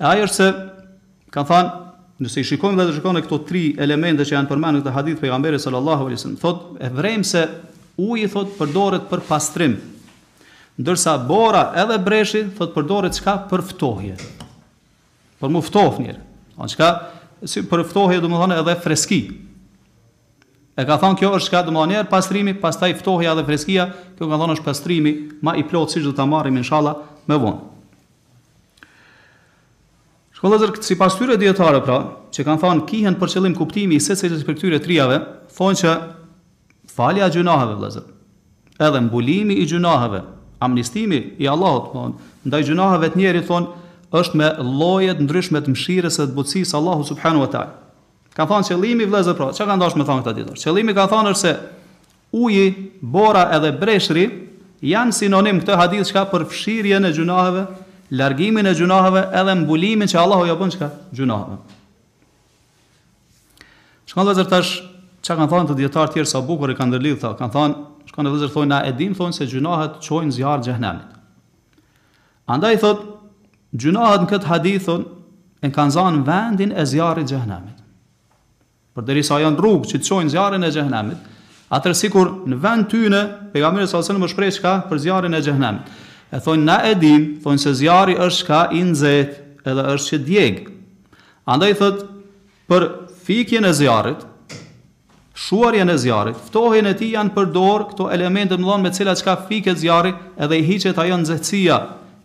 [0.00, 0.46] E ai është se
[1.28, 1.74] kanë thënë
[2.24, 5.60] nëse i shikojmë dhe të shikojmë këto 3 elemente që janë përmendur në hadith pejgamberit
[5.66, 7.42] sallallahu alaihi wasallam, thotë e vrem se
[8.00, 9.74] uji thotë përdoret për pastrim.
[10.80, 14.16] Ndërsa bora edhe breshi thotë përdoret çka për ftohje.
[15.36, 16.16] Për mu ftohnjer.
[16.56, 16.90] Onë çka?
[17.44, 19.18] si për ftohje do të thonë edhe freski.
[20.76, 23.88] E ka thonë kjo është çka do të thonë herë pastrimi, pastaj ftohja dhe freskia,
[24.16, 25.12] kjo ka thonë është pastrimi
[25.44, 27.58] më i plotë siç do ta marrim inshallah më vonë.
[30.36, 31.36] Shkolla zërë si pas tyre
[31.82, 31.98] pra,
[32.30, 35.20] që kanë thonë kihen për qëllim kuptimi i se se për këtyre trijave,
[35.56, 35.94] thonë që
[36.92, 38.04] falja gjunaheve, vlezër,
[38.80, 40.20] edhe mbulimi i gjunaheve,
[40.60, 43.66] amnistimi i Allahot, thonë, ndaj gjunaheve të njerit, thonë,
[44.14, 47.72] është me lloje të ndryshme të mëshirës së butësisë Allahu subhanahu wa taala.
[48.36, 50.58] Ka thënë qëllimi vëllezër pra, çka ka ndarë me thonë këta ditë.
[50.62, 51.54] Qëllimi ka thënë se
[52.36, 52.66] uji,
[53.00, 54.26] bora edhe breshri
[54.84, 57.64] janë sinonim këtë hadith çka për fshirjen e gjunaheve,
[58.14, 61.56] largimin e gjunaheve edhe mbulimin që Allahu ja bën çka gjunaheve.
[64.06, 64.76] Shkon vëllezër tash
[65.26, 67.74] çka kanë thënë të dietar të tjerë sa bukur e kanë ndërlidh kanë thënë,
[68.12, 71.08] shkon vëllezër thonë na e dim thonë se gjunahet çojnë zjarr xhehenamit.
[72.46, 73.15] Andaj thotë
[73.78, 75.06] gjunahet në këtë hadithon
[75.64, 77.80] e kanë zanë vendin e zjarë i gjehnemit.
[78.96, 81.24] Për dheri sa janë rrugë që të qojnë zjarin e gjehnemit,
[81.76, 83.20] atër sikur në vend tyne,
[83.52, 85.92] pegamirës asënë më shprej shka për zjarin e gjehnemit.
[86.34, 90.72] E thonë na edim, thonë se zjari është shka i nëzet edhe është që djegë.
[91.52, 92.06] Andaj thëtë,
[92.70, 92.86] për
[93.26, 94.24] fikjen e zjarit,
[95.36, 99.36] shuarjen e zjarrit, ftohen e tij janë përdor këto elemente më dhon me cilat çka
[99.50, 101.76] fiket zjarri edhe i hiqet ajo nxehtësia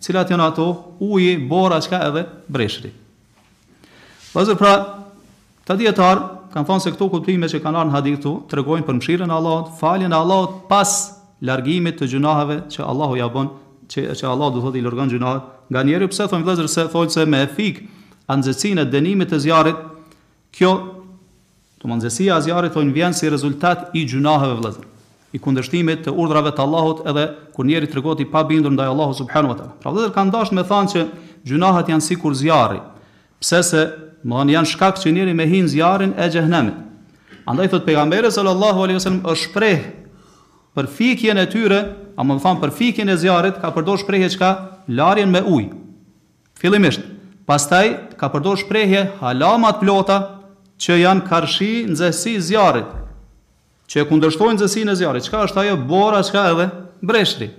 [0.01, 0.67] cilat janë ato,
[1.01, 2.89] uji, bora, çka edhe breshri.
[4.33, 4.73] Vëzër pra,
[5.67, 8.97] ta djetarë, kanë thonë se këto kuptime që kanë ardhur në hadithu, të regojnë për
[8.97, 10.93] mshirën Allahot, faljen Allahot pas
[11.45, 13.51] largimit të gjunahave që Allahu ja bën,
[13.91, 15.49] që, që Allah du thot i lërgën gjunahat.
[15.71, 17.83] Nga njeri pëse thonë vëzër se thonë se me e fik
[18.31, 19.77] e denimit të zjarit,
[20.55, 20.71] kjo,
[21.81, 24.87] të manëzësia a zjarit, thonë vjen si rezultat i gjunahave vëzër
[25.35, 27.23] i kundërshtimit të urdhrave të Allahut edhe
[27.55, 29.79] kur njeri të rëgoti pa bindur ndaj Allahu subhanu wa taala.
[29.79, 31.05] Pra kanë dashur me thanë që
[31.47, 32.81] gjunahat janë si kur zjarri,
[33.39, 33.85] pse se
[34.21, 36.75] më dhanë janë shkak që njeri me hinë zjarrin e gjehnemit.
[37.49, 39.87] Andaj thot pejgamberi sallallahu alaihi wasallam është shpreh
[40.75, 41.79] për fikjen e tyre,
[42.17, 44.51] a më thon për fikjen e zjarrit, ka përdorur shprehje çka
[44.91, 45.71] larjen me ujë.
[46.61, 47.07] Fillimisht,
[47.49, 47.87] pastaj
[48.19, 50.19] ka përdorur shprehje halamat plota
[50.81, 52.99] që janë karshi nxehsi zjarrit,
[53.91, 55.25] që e kundërshtojnë nxësinë e zjarrit.
[55.27, 56.69] Çka është ajo bora, çka edhe
[57.03, 57.49] breshri,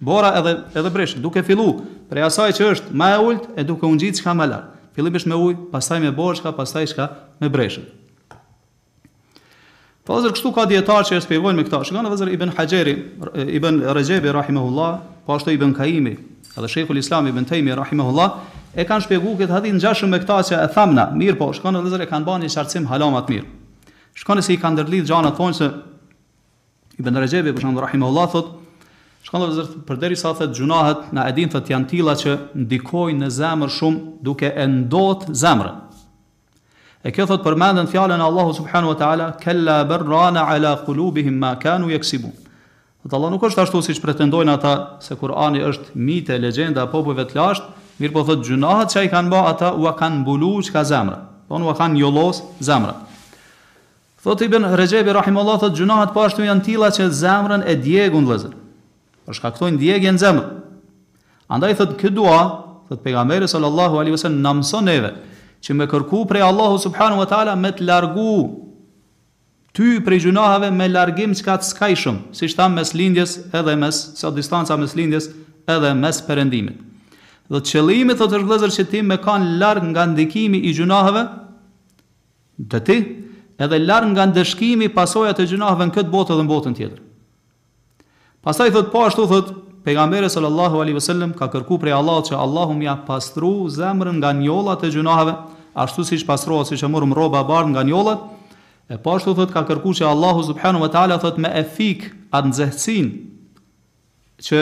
[0.00, 3.88] Bora edhe edhe breshti, duke filluar prej asaj që është më e ulët e duke
[3.88, 4.68] u ngjitur çka më lart.
[4.94, 7.08] Fillimisht me ujë, pastaj me borë, çka pastaj çka
[7.42, 7.88] me breshtin.
[10.06, 11.80] Po zë kështu ka dietar që e shpjegojnë me këtë.
[11.88, 12.94] Shikon edhe Ibn Hajeri,
[13.58, 16.14] Ibn Rajebi rahimahullah, po ashtu Ibn Kaimi,
[16.54, 18.38] edhe Sheikhul Islam Ibn Taymi rahimahullah,
[18.78, 21.10] e kanë shpjeguar këtë hadith ngjashëm me këtë që e thamna.
[21.18, 23.57] Mirë po, shkon edhe e kanë bënë një halamat mirë.
[24.18, 25.66] Shkonë se i ka ndërlidh gjana thonë se
[26.98, 28.48] i bën rrejebi për shembull rahimullahu thot
[29.28, 33.28] shkon dozë për derisa thotë gjunahet na edin din thotë janë tilla që ndikojnë në
[33.36, 35.78] zemër shumë duke e ndot zemrën.
[37.06, 41.54] E kjo thotë përmendën fjalën e Allahu subhanahu wa taala kalla barrana ala qulubihim ma
[41.62, 42.34] kanu yaksubun.
[43.04, 46.90] Do të Allah nuk është ashtu siç pretendojnë ata se Kur'ani është mite, legjenda e
[46.90, 51.20] popujve të lashtë, mirëpo thotë gjunahet që kanë bërë ata u kanë mbuluar çka zemra.
[51.48, 52.96] Don po, u kanë yollos zemra.
[54.24, 58.54] Thot Ibn Rejebi rahimullahu thot gjunahet po ashtu janë tilla që zemrën e djegun vëllazër.
[59.28, 60.48] Po shkaktojnë djegje në zemër.
[61.54, 62.38] Andaj thot kë dua,
[62.90, 65.12] thot pejgamberi sallallahu alaihi wasallam na mëson neve
[65.62, 68.32] që me kërku prej Allahu subhanahu wa taala me të largu
[69.72, 73.94] ty prej gjunahave me largim çka të skaj shumë, siç tham mes lindjes edhe mes
[74.18, 75.30] sa distanca mes lindjes
[75.70, 76.74] edhe mes perëndimit.
[77.54, 81.22] Dhe qëllimi thot është që ti me kanë larg nga ndikimi i gjunahave
[82.58, 82.98] dhe ti,
[83.58, 86.98] edhe larg nga ndeshkimi pasojat të gjunave në këtë botë dhe në botën tjetër.
[88.46, 89.50] Pastaj thot po ashtu thot
[89.84, 94.84] pejgamberi sallallahu alaihi wasallam ka kërkuar prej Allahut që Allahu më pastru zemrën nga njollat
[94.86, 95.34] e gjunave,
[95.74, 98.20] ashtu siç pastrohet siç e morëm rroba bar nga njollat.
[98.88, 102.46] E po ashtu thot ka kërkuar që Allahu subhanahu wa taala thot me efik at
[102.48, 103.10] nzehsin
[104.38, 104.58] që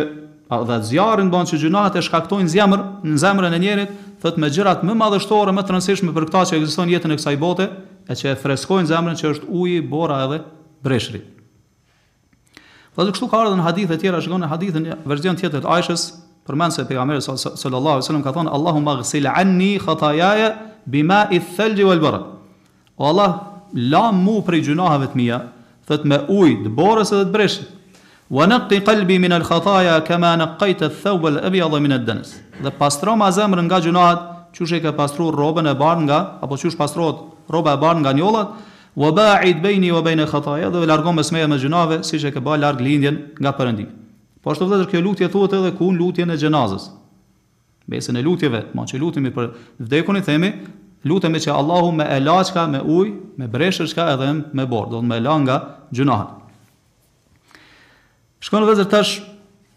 [0.66, 4.80] dha zjarrin bën që gjunat e shkaktojnë zemrën në zemrën e njerit, thot me gjërat
[4.88, 7.68] më madhështore, më të rëndësishme për këtë që ekziston jetën e kësaj bote,
[8.07, 10.40] e që e freskojnë zemrën që është uji, bora edhe
[10.85, 11.21] breshri.
[12.95, 15.64] Po do këtu ka ardhur në hadith e tjera, shkon në hadithin e version tjetër
[15.66, 16.07] të Aishës,
[16.47, 20.53] përmend se pejgamberi sallallahu alajhi wasallam ka thënë Allahumma ghsil anni khatayaya
[20.87, 22.25] bi ma'i thalj wal barad.
[22.97, 23.40] O Allah,
[23.75, 25.40] la mu prej gjunaheve të mia,
[25.87, 27.73] thot me ujë të borës edhe të breshit.
[28.31, 32.33] Wa naqqi qalbi min al khataya kama naqqayta al thawb al abyad min al dans.
[32.62, 34.23] Dhe pastro ma zemrën nga gjunahet,
[34.55, 38.00] çu e ka pastruar robën e bardh nga apo çu she pastrohet rroba e barë
[38.02, 38.54] nga njollat,
[38.96, 42.59] wa ba'id baini wa baina khataaya dhe largon besmeja me gjunave siç e ka bë
[42.61, 43.90] larg lindjen nga Perëndia.
[44.42, 46.88] Po ashtu vetë kjo lutje thuhet edhe ku lutjen e xhenazës.
[47.92, 49.50] Mesën e lutjeve, më që lutemi për
[49.82, 50.50] vdekun i themi,
[51.06, 55.20] lutemi që Allahu me elaçka me ujë, me breshëshka edhe me borë, do të më
[55.22, 55.59] la nga
[55.94, 56.35] gjunahet.
[58.42, 59.14] Shkon vetë tash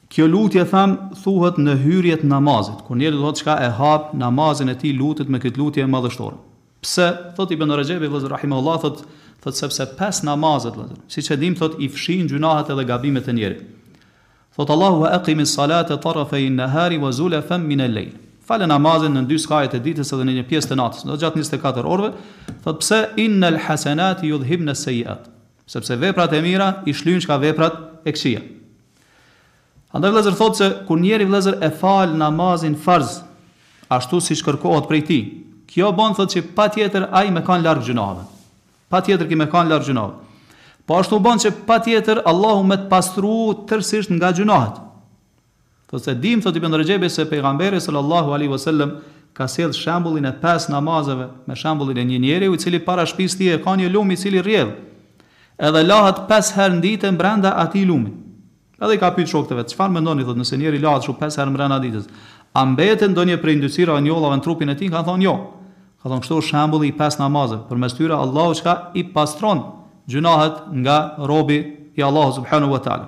[0.09, 4.73] Kjo lutje tham thuhet në hyrjet namazit, kur njeriu do të e hap namazin e
[4.73, 6.33] tij lutet me këtë lutje madhështore.
[6.79, 9.01] Pse, thot i bënë rëgjebi, vëzër Allah, thot,
[9.43, 13.33] thot sepse pes namazet, vëzër, si që dim, thot, i fshin gjunahat edhe gabimet e
[13.35, 13.57] njeri.
[14.55, 18.13] Thot Allahu wa aqimi salate tarafe in nahari wa zulafan min al-layl.
[18.49, 21.37] Falë namazin në dy skajet e ditës edhe në një pjesë të natës, do gjatë
[21.43, 22.13] 24 orëve.
[22.63, 25.27] Thot pse innal hasanati yudhibna as-sayiat.
[25.69, 27.75] Sepse veprat e mira i shlyejnë çka veprat
[28.09, 28.41] e këqija.
[29.95, 33.19] Andaj vëllazër thot se kur njëri vëllazër e fal namazin farz,
[33.89, 35.23] ashtu siç kërkohet prej tij,
[35.69, 38.23] Kjo bën thotë që patjetër ai më kanë larg gjunave.
[38.89, 40.17] Patjetër që më kanë larg gjunave.
[40.89, 43.35] Po ashtu bën që patjetër Allahu më të pastru
[43.69, 44.79] tërësisht nga gjunohat.
[45.91, 48.95] Thotë se dim thotë ibn Rajebi se pejgamberi sallallahu alaihi wasallam
[49.37, 53.37] ka sjell shembullin e pesë namazeve me shembullin e një njeriu i cili para shtëpisë
[53.39, 54.73] tij e ka një lum i cili rrjedh.
[55.59, 58.17] Edhe lahet pesë herë në ditë brenda atij lumit.
[58.81, 61.43] Edhe i ka pyet shokët e vet, çfarë mendoni thotë nëse njëri lahet shumë pesë
[61.43, 62.09] herë brenda ditës?
[62.57, 64.89] A mbetet ndonjë prej ndësirave në trupin e tij?
[64.93, 65.37] Kan thonë jo.
[65.99, 69.63] Ka thonë kështu shembulli i pesë për përmes tyre Allahu çka i pastron
[70.09, 71.57] gjunahet nga robi
[71.99, 73.07] i Allahu subhanahu wa taala.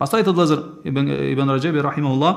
[0.00, 2.34] Pastaj të vëllazër ibn ibn Rajabi rahimahullah,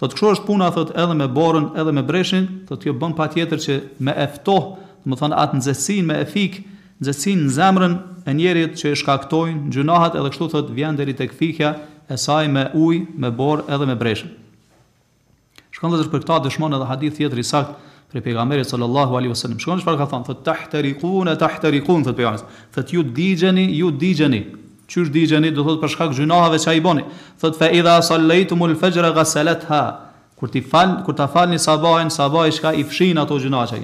[0.00, 3.62] thotë kështu është puna thotë edhe me borën, edhe me breshin, thotë kjo bën patjetër
[3.66, 3.76] që
[4.06, 4.74] me e ftoh,
[5.04, 6.58] do të thonë atë nxehtësinë me e fik,
[6.98, 7.14] në
[7.54, 11.74] zemrën e njerit që e shkaktojnë gjunahet edhe kështu thotë vjen deri tek fikja
[12.10, 14.32] e saj me ujë, me borë edhe me breshin.
[15.70, 19.58] Shkon vëllazër për këtë dëshmon edhe hadith tjetër i saktë për pejgamberit sallallahu alaihi wasallam.
[19.62, 20.26] Shkon çfarë ka thënë?
[20.28, 22.56] Thot tahtariquna tahtariqun thot pejgamberi.
[22.76, 24.42] Thot ju digjeni, ju digjeni.
[24.90, 27.04] Çysh digjeni do thot për shkak gjunaheve që ai boni.
[27.42, 29.82] Thot fa idha sallaitum al-fajr ghasalatha.
[30.38, 33.82] Kur ti fal, kur ta falni sabahën, sabahi shka i fshin ato gjunaçe.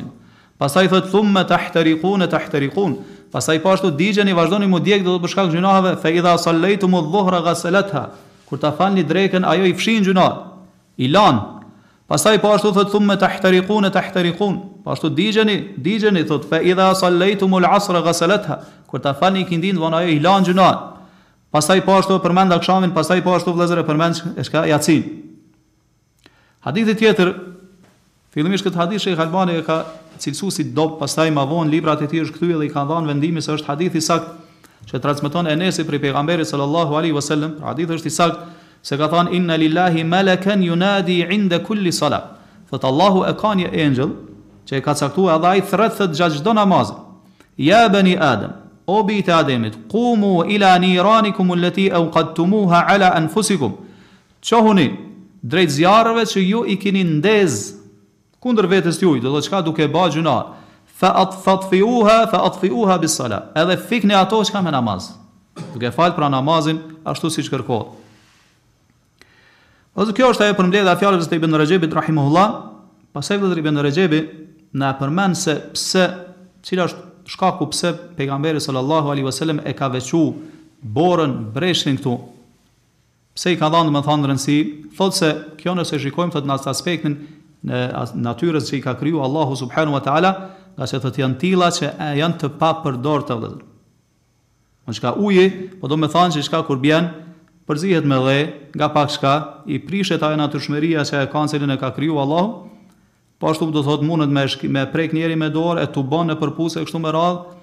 [0.61, 2.99] Pastaj thot thumma tahtariquna tahtariqun.
[3.35, 6.95] Pastaj po ashtu digjeni, vazhdoni mu dijek do thot për shkak gjunaheve fa idha sallaitum
[7.01, 8.07] al-dhuhra ghasalatha.
[8.47, 10.43] Kur ta falni drekën, ajo i fshin gjunaat.
[11.03, 11.41] I lan,
[12.13, 14.57] Pastaj po ashtu thot thumma tahtariquna tahtariqun.
[14.85, 18.59] Po ashtu digjeni, digjeni, thot fa idha sallaytum al-asra ghasalatha.
[18.87, 20.67] Kur ta fani kindin von ajo i la xhuna.
[21.55, 25.07] Pastaj po ashtu përmend akşamin, pastaj po ashtu vëllezër e përmend e shka yacin.
[26.67, 27.33] Hadith tjetër,
[28.37, 29.79] fillimisht këtë hadith Sheikh Albani e ka
[30.21, 33.09] cilësuar si dob, pastaj ma vonë librat e tij është kthyer dhe i kanë dhënë
[33.15, 34.37] vendimi se është hadith i sakt
[34.93, 37.57] që transmeton Enesi për pejgamberin sallallahu alaihi wasallam.
[37.65, 42.25] Hadithi është i saktë se ka thënë inna lillahi malakan yunadi inda kulli salat.
[42.71, 44.11] Fot Allahu e ka një angel
[44.69, 46.95] që e ka caktuar edhe ai thret thot gjatë çdo namazi.
[47.59, 48.53] Ya bani Adam,
[48.87, 53.73] o bi ta ademit, qumu ila niranikum allati awqadtumuha ala anfusikum.
[54.43, 54.89] Çohuni
[55.45, 57.77] drejt zjarreve që ju i keni ndez
[58.43, 60.37] kundër vetes juaj, do të thotë çka duke bëj gjuna.
[60.99, 63.53] Fa atfatfiuha fa atfiuha bis salat.
[63.59, 65.13] Edhe fikni ato çka me namaz.
[65.75, 68.02] Duke fal pra namazin ashtu siç kërkohet.
[69.95, 72.53] Ose kjo është ajo përmbledhja e fjalës së Ibn Rajebit rahimuhullah,
[73.13, 74.21] pas vetë Ibn Rajebi
[74.81, 76.07] na përmend se pse
[76.65, 80.23] cila është shkaku pse pejgamberi sallallahu alaihi wasallam e ka veçu
[80.97, 82.15] borën breshin këtu.
[83.37, 84.39] Pse i ka dhënë më thanë
[84.97, 87.19] thotë se kjo nëse shikojmë thotë në atë aspektin
[87.63, 87.85] në
[88.25, 90.33] natyrës që i ka kriju Allahu subhanu wa ta'ala
[90.77, 93.61] nga që të të janë tila që e janë të pa përdor të vëzër
[94.89, 95.45] në që ka uje
[95.81, 97.13] po do me thanë që i shka kur bjen
[97.71, 98.39] përzihet me dhe,
[98.75, 99.35] nga pak shka,
[99.71, 102.69] i prishet ajo natyrshmëria që e kancelin e ka kriju Allahu,
[103.39, 106.31] po ashtu do thot mundet me shk, me prek njëri me dorë e tu bën
[106.33, 107.61] në përpuse kështu me radhë,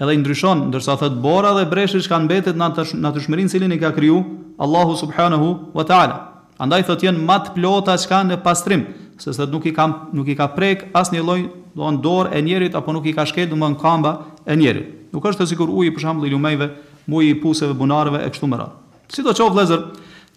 [0.00, 2.68] edhe i ndryshon, ndërsa thot bora dhe breshë që kanë mbetet në
[3.04, 4.20] natyrshmërinë cilin i ka kriju
[4.64, 6.20] Allahu subhanahu wa taala.
[6.58, 8.84] Andaj thot janë më të plota që kanë në pastrim,
[9.18, 11.40] se se nuk i ka nuk i ka prek asnjë lloj
[11.74, 14.12] do në dorë e njerit apo nuk i ka shkel do mban kamba
[14.46, 14.90] e njerit.
[15.14, 16.68] Nuk është të sigur uji për shembull i lumejve,
[17.06, 18.80] muji i puseve, bunarëve e kështu me radh.
[19.10, 19.82] Si do qovë vlezër,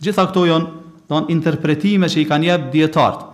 [0.03, 0.75] gjitha këto jonë,
[1.07, 3.27] do në interpretime që i kanë jep djetartë.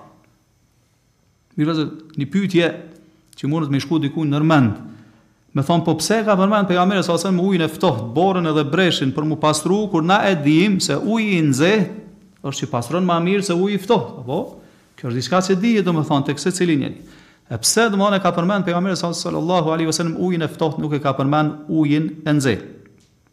[1.60, 1.88] Mirë vlezër,
[2.22, 2.68] një pytje
[3.40, 4.90] që mundët me shku diku në rmendë,
[5.54, 8.64] Me thon po pse ka përmend pejgamberi sa sa më ujin e ftoht, borën edhe
[8.66, 11.92] breshin për mu pastru, kur na e dim se uji i nxeht
[12.42, 14.40] është që pastron më mirë se uji i ftoht, apo?
[14.98, 16.98] Kjo është diçka që dihet domethënë tek secili njeri.
[17.54, 21.00] E pse e ka përmend pejgamberi sa sallallahu alaihi wasallam ujin e ftoht nuk e
[21.00, 22.66] ka përmend ujin e nxeht.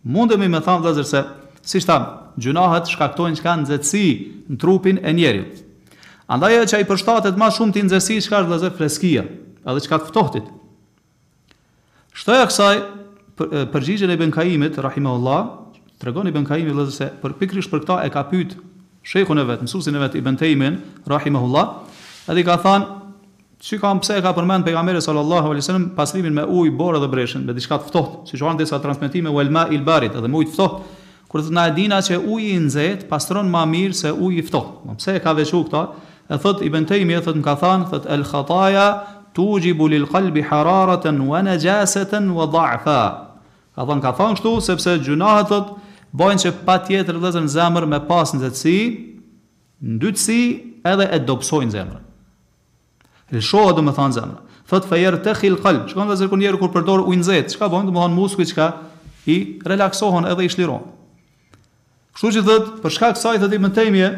[0.04, 1.24] Mundemi me thon vëllazër se
[1.66, 1.98] si shta,
[2.40, 4.06] gjunahet shkaktojnë që kanë nëzëtësi
[4.54, 5.60] në trupin e njerit.
[6.30, 9.24] Andaj e që i përshtatet ma shumë të nëzëtësi që ka është freskia,
[9.64, 10.46] edhe që ka të ftohtit.
[12.16, 12.76] Shtoja kësaj,
[13.36, 15.50] për, përgjigjën e Ben Kaimit, Rahimahullah,
[16.00, 18.56] të regon i Ben dhe se për pikrish për këta e ka pyt
[19.02, 20.74] shekhun e vetë, mësusin e vetë i Ben Tejimin,
[21.06, 21.74] Rahimahullah,
[22.28, 22.96] edhe i ka thanë,
[23.60, 27.10] Si kam pse e ka përmend pejgamberi sallallahu alaihi wasallam pasrimin me ujë, borë dhe
[27.12, 30.38] breshën, me diçka të ftohtë, siç kanë disa transmetime ul ma il barit, edhe me
[30.40, 30.86] ujë të ftohtë,
[31.30, 34.72] kur na ai dina që uji i nxehtë pastron më mirë se uji i ftohtë.
[34.88, 35.82] Po pse e ka veçu këtë?
[36.30, 38.86] E thot Ibn Taymi, thot më ka thënë, thot el khataya
[39.36, 42.98] tujibu lil qalbi hararatan wa najasatan wa dha'fa.
[43.78, 45.70] Ka thon ka thon kështu sepse gjunahet thot
[46.10, 48.76] bojnë që pa tjetër në zemër me pas në zetësi,
[49.86, 50.40] në dytësi
[50.86, 52.02] edhe e dopsojnë zemër.
[53.36, 54.38] Lëshohë dhe me thanë zemër.
[54.70, 55.84] Thëtë fejerë të khilë kalë.
[55.90, 57.52] Që kanë vëzër kënë njerë kur përdorë ujnë zetë?
[57.54, 58.72] Që ka bojnë dhe me thanë muskë
[59.30, 59.34] i
[59.70, 60.98] relaksohon edhe i shlironë?
[62.16, 64.08] Kështu që thot, për shkak saj thot i mëtejmje,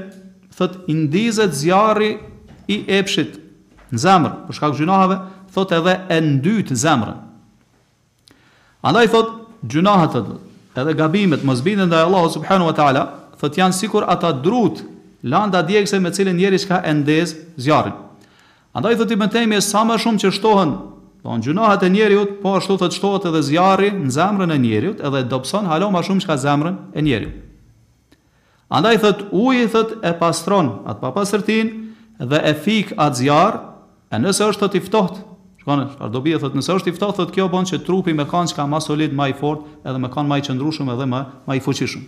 [0.57, 2.14] thot, indizet zjarri
[2.72, 3.37] i epshit
[3.92, 5.18] në zemrë, për shkak gjunahave,
[5.52, 7.18] thot edhe e ndyt zemrën.
[8.88, 13.02] Andaj thot, gjunahat të edhe gabimet, mos bindën dhe Allahu subhanu wa ta'ala,
[13.40, 14.81] thot janë sikur ata drut,
[15.22, 17.92] landa djegse me cilin njeri shka endez zjarën.
[18.72, 20.72] Andaj thot i mëtejmje, sa më shumë që shtohen
[21.22, 24.96] Po në gjunahat e njeriut, po ashtu thot shtohet edhe zjarri në zemrën e njeriu,
[25.07, 27.31] edhe dobson halo më shumë shka zemrën e njeriu.
[28.73, 31.69] Andaj thët ujë i thët e pastron atë papasërtin
[32.33, 33.59] dhe e fik atë zjarë,
[34.13, 35.27] e nëse është të tiftohtë,
[35.63, 38.25] Shkone, shkone, dobi e thëtë, nëse është i fëtohë, thëtë kjo bon që trupi me
[38.27, 41.05] kanë që ka ma solid, ma i fort, edhe me kanë ma i qëndrushum edhe
[41.07, 42.03] ma, ma i fuqishum.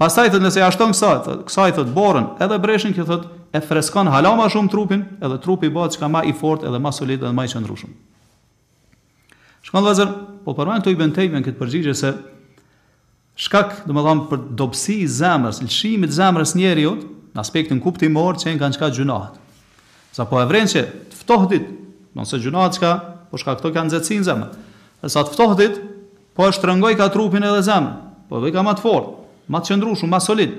[0.00, 3.60] Pasaj thëtë, nëse ashton kësa, thët, kësa i thëtë borën edhe breshin, kjo thëtë e
[3.68, 7.22] freskon halama shumë trupin, edhe trupi bëhet që ka ma i fort edhe ma solid
[7.22, 7.94] edhe ma i qëndrushum.
[9.68, 10.10] Shkone, vëzër,
[10.42, 12.12] po përmanë të i bëntejme në këtë përgjigje se
[13.38, 17.04] shkak, do me për dobësi i zemrës, lëshimit zemrës njeriut,
[17.36, 19.36] në aspektin kuptimor që e nga në qka gjunahat.
[20.16, 21.68] Sa po e vrenë që të ftohtit,
[22.18, 22.90] nëse gjunahat qka,
[23.30, 24.50] po shka këto kanë zetsin zemë.
[25.06, 25.78] E sa të ftohtit,
[26.34, 27.92] po e shtërëngoj ka trupin edhe zemë,
[28.26, 29.14] po dhe ka ma të fort,
[29.46, 30.56] ma të qëndru shumë, ma solid.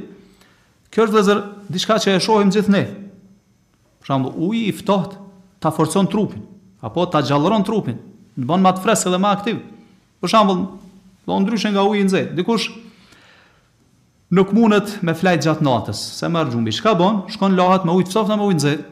[0.93, 2.83] Kjo është lezër, diçka që e shohim gjithë ne.
[3.99, 5.17] Për shambu, uji i ftoht,
[5.61, 6.45] ta forcon trupin,
[6.79, 7.99] apo ta gjallëron trupin,
[8.39, 9.59] në bon ma të edhe aktiv.
[10.23, 10.63] Për shembull,
[11.29, 12.33] Do po, ndryshe nga uji i nxehtë.
[12.39, 12.69] Dikush
[14.33, 16.73] nuk mundet me flajt gjatë natës, se më xhumbi.
[16.73, 17.19] Çka bën?
[17.35, 18.87] Shkon lahat me ujë ftoftë me ujë nxehtë.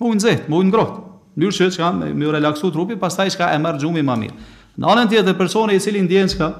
[0.00, 1.00] Me ujë nxehtë, me ujë ngrohtë.
[1.38, 4.36] Ndryshe çka me, me relaksu trupi, pastaj çka e merr xhumbi më mirë.
[4.76, 6.50] Në anën tjetër personi i cili ndjen çka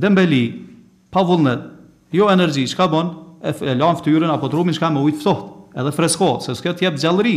[0.00, 0.44] dembeli,
[1.12, 1.68] pa vullnet,
[2.16, 3.12] jo energji, çka bën?
[3.44, 6.88] E, e lan fytyrën apo trupin çka me ujë ftoftë, edhe freskohet, se s'ka të
[6.88, 7.36] jap gjallëri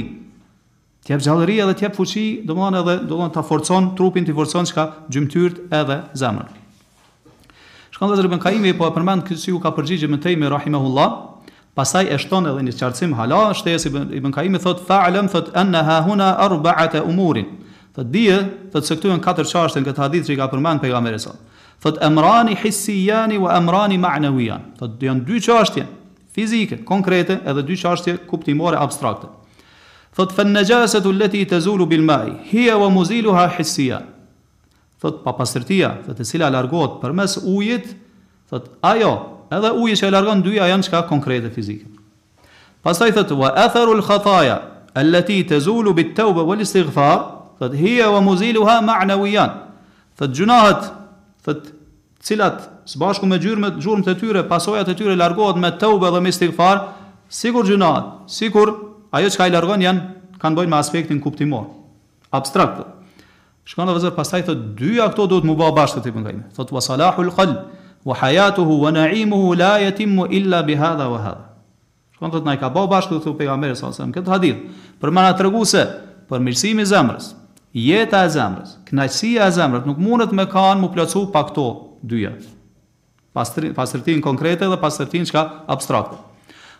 [1.04, 4.64] t'jep gjallëri edhe t'jep fuqi, do mëllon edhe do të t'a forcon trupin, t'i forcon
[4.70, 6.54] çka gjymtyrt edhe zemrën.
[7.94, 11.18] Shkon dhe zërbën kaimi, po e përmend kështë si u ka përgjigje me tejme, rahimehullah,
[11.78, 15.84] pasaj e shton edhe një qartësim hala, shtes i bën kaimi, thot, fa'lem, thot, enne
[15.86, 17.52] ha huna arbaat e umurin.
[17.94, 18.40] Thot, dhije,
[18.74, 21.14] thot, se këtu e katër qashtë në këtë hadith që i ka përmend pejga me
[21.14, 21.44] resot.
[21.84, 24.72] Thot, emrani hissijani wa emrani ma'nevijan.
[24.80, 25.86] Thot, janë dy qashtje,
[26.34, 29.28] fizike, konkrete, edhe dy qashtje, kuptimore, abstrakte.
[30.14, 34.02] Thot fën në gjasët u leti i të zulu bilmaj, hia wa muzilu ha hissia.
[35.02, 37.88] Thot pa pasërtia, thot e cila largohet për mes ujit,
[38.52, 39.14] thot ajo,
[39.54, 41.90] edhe ujit që e largon dyja janë qka konkrete fizike.
[42.86, 44.60] Pasaj thot, wa etherul khataja,
[44.94, 47.24] allati të zulu bit të ube wal istighfar,
[47.60, 49.58] thot hia wa muzilu ha ma'na ujan.
[50.20, 50.90] Thot gjunahet,
[51.44, 51.72] thot
[52.24, 56.22] cilat së bashku me gjurmët gjurmët e tyre, pasojat e tyre largohet me tëube dhe
[56.22, 56.86] me istighfar,
[57.34, 58.76] sigur gjunahat, sigur
[59.14, 60.04] ajo që ka i largon janë,
[60.42, 61.68] kanë bojnë me aspektin kuptimor,
[62.34, 62.80] abstrakt.
[63.70, 66.74] Shkanë dhe vëzër pasaj, thotë, dyja këto duhet mu ba bashkë të të të Thotë,
[66.76, 67.54] wa salahu l'kall,
[68.10, 71.54] wa hajatuhu, wa naimuhu, la jetimu illa bi hadha wa hadha.
[72.18, 74.60] Shkanë dhe të ka ba bashkë të të të sa më këtë hadith,
[75.00, 75.86] për mëna të rëgu se,
[76.30, 77.30] për mirësimi zemrës,
[77.74, 81.68] jeta e zemrës, knajësia e zemrës, nuk mundët me kanë mu plëcu pa këto
[82.04, 82.34] dyja.
[83.34, 86.20] Pasërtin konkrete dhe pasërtin çka abstrakte.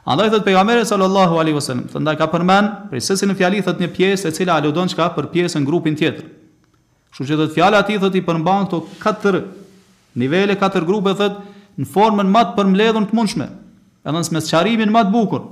[0.06, 3.78] Andaj thot pejgamberi sallallahu alaihi wasallam, thon ka përmend, pse se si në fjali thot
[3.80, 6.26] një pjesë e cila aludon çka për pjesën grupin tjetër.
[7.08, 9.38] Kështu që thot fjala ti thot i përmban këto katër
[10.20, 11.38] nivele, katër grupe thot
[11.80, 13.48] në formën më të përmbledhur të mundshme,
[14.04, 15.46] edhe në smësqarimin më të bukur.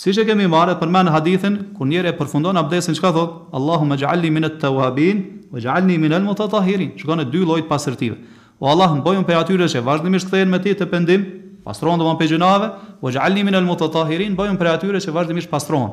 [0.00, 4.30] Siç e kemi marrë përmend hadithin ku njëri e përfundon abdesin çka thot, Allahumma ja'alni
[4.34, 5.22] min at-tawabin
[5.54, 6.96] waj'alni min al-mutatahhirin.
[6.98, 8.16] Shikoni dy lloj të pastërtive.
[8.60, 11.26] O Allah, mbojmë për atyre që vazhdimisht kthehen me ti të pendim,
[11.64, 15.90] pastron domon pe gjunave, u xhalni min al mutatahirin, bëjmë për atyre që vazhdimisht pastron.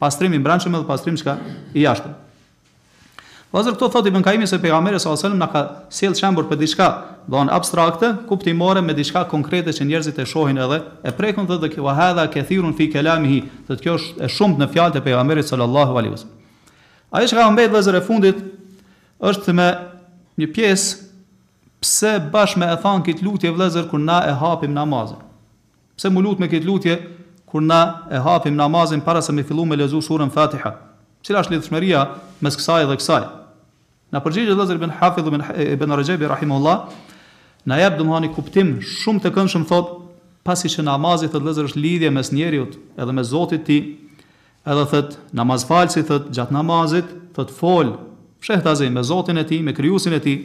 [0.00, 1.36] Pastrim i brendshëm edhe pastrim çka
[1.74, 2.12] i jashtëm.
[3.54, 5.60] Vazhdo këto thotë Ibn Kaimi se pejgamberi alajhi wasallam na ka
[5.94, 6.88] sjell shembur për diçka,
[7.30, 11.88] don abstrakte, kuptimore me diçka konkrete që njerëzit e shohin edhe e prekun dhe kjo
[11.96, 16.14] hadha kathirun fi kalamihi, se kjo është e shumtë në fjalët e pejgamberit sallallahu alajhi
[16.18, 16.36] wasallam.
[17.14, 18.44] Ai që ka mbetë e fundit
[19.24, 19.70] është me
[20.42, 21.05] një pjesë
[21.80, 25.20] pse bash me e than këtë lutje vëllezër kur na e hapim namazin.
[25.96, 26.96] Pse mu lut me këtë lutje
[27.48, 30.74] kur na e hapim namazin para se me fillu me lezu surën Fatiha.
[31.24, 32.06] Cila është lidhshmëria
[32.44, 33.24] mes kësaj dhe kësaj?
[34.14, 36.84] Na përgjigjë Lazer ibn Hafidh ibn ibn Rajabi rahimullah,
[37.66, 39.88] na jep domthoni kuptim shumë të këndshëm thot
[40.46, 43.80] pasi që namazi thotë Lazer është lidhje mes njeriu edhe me Zotin ti,
[44.64, 47.96] edhe thot namaz falsi thot gjatë namazit thot fol
[48.46, 50.44] fshehtazi me Zotin e tij, me krijuesin e tij,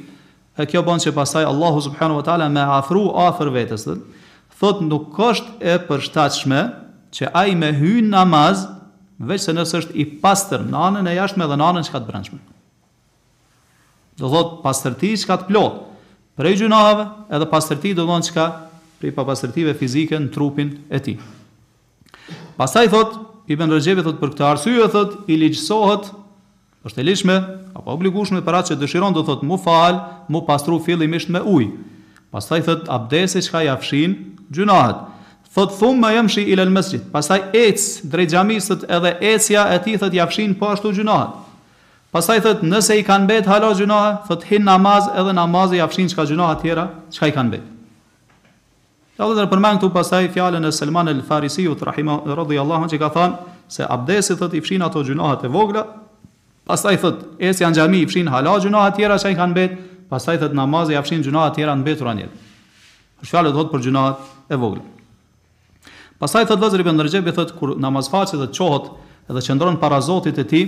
[0.59, 3.85] E kjo bën që pasaj Allahu subhanahu wa taala më afru afër vetes.
[4.59, 6.59] Thot nuk është e përshtatshme
[7.15, 8.65] që ai me hyn namaz
[9.21, 12.01] veç se nëse është i pastër në anën e jashtme dhe në anën që ka
[12.01, 12.39] të brendshme.
[14.19, 15.79] Do thot pastërti që ka të plot
[16.39, 18.45] prej gjunave edhe pastërti do thonë çka
[19.01, 21.17] prej pastërtive fizike në trupin e tij.
[22.59, 23.15] Pastaj thot
[23.51, 26.11] Ibn Rajebi thot për këtë arsye thot i ligjsohet
[26.87, 27.33] është e lishme
[27.77, 29.99] apo obligushme për atë që dëshiron do thotë mu fal,
[30.33, 31.71] mu pastru fillimisht me ujë.
[32.31, 34.15] Pastaj thot abdesi çka ja fshin
[34.53, 35.03] gjunahet.
[35.53, 37.03] Thot thum me jam shi ilel mesjit.
[37.11, 37.77] Pastaj ec
[38.07, 41.35] drejt xhamisit edhe ecja e tij thot ja fshin po ashtu gjunahet.
[42.11, 46.07] Pastaj thot nëse i kanë bëth halo gjunahe, thot hin namaz edhe namazi ja fshin
[46.11, 47.69] çka të tjera, çka i kanë bëth.
[49.19, 53.11] Ja dhe përmend këtu pasaj fjalën e Selman el Farisiut rahimahu radhiyallahu anhu që ka
[53.13, 53.35] thënë
[53.69, 55.83] se abdesi thot i fshin ato gjunahet e vogla
[56.71, 59.73] Pastaj thot, es janë xhami, i fshin hala gjuna të tjera që kanë bërë,
[60.13, 62.47] pastaj thot namazi, i fshin gjuna të tjera në betrën e tij.
[63.25, 64.03] Është thot për gjuna
[64.55, 64.81] e vogël.
[66.21, 68.87] Pastaj thot vëzëri për ndërgjë, i thot kur namaz faqe të çohot
[69.35, 70.61] dhe qëndron para Zotit të ti,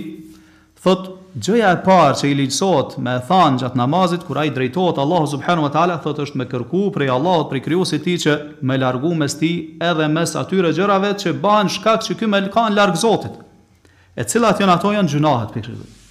[0.84, 1.08] thot
[1.40, 5.66] gjëja e parë që i lidhsohet me than gjat namazit kur ai drejtohet Allahu subhanahu
[5.66, 9.16] wa taala, thot është me kërku prej Allahut, prej krijuesit të tij që më largu
[9.22, 9.52] mes ti
[9.90, 13.40] edhe mes atyre gjërave që bën shkak që këy më kanë larg Zotit
[14.16, 16.02] e cilat janë ato janë gjunahet për shirkut.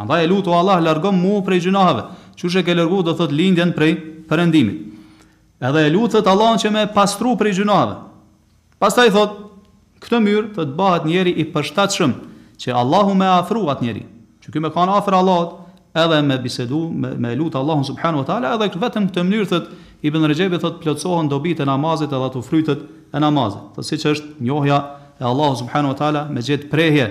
[0.00, 2.00] Andaj e lutu Allah largom mu prej gjunahet,
[2.40, 3.92] që shë ke lërgu do thot lindjen prej
[4.26, 4.80] përëndimit.
[5.64, 8.00] Edhe e lutët Allah që me pastru prej gjunahet.
[8.80, 9.36] Pas ta i thot,
[10.02, 12.16] këtë mjërë të të bahet njeri i përshtat shumë,
[12.60, 14.02] që Allahu me afru atë njeri,
[14.44, 15.54] që kjo me kanë afrë Allahot,
[15.94, 19.68] edhe me bisedu, me, me lutë Allahun subhanu wa ta'ala, edhe vetëm këtë mënyrë thët,
[20.04, 22.82] i bën rëgjebi thët, plëtsohën dobit e namazit edhe të frytët
[23.14, 23.62] e namazit.
[23.78, 24.80] Thët si që është njohja
[25.22, 27.06] e Allahun subhanu wa ta'ala me gjithë prehje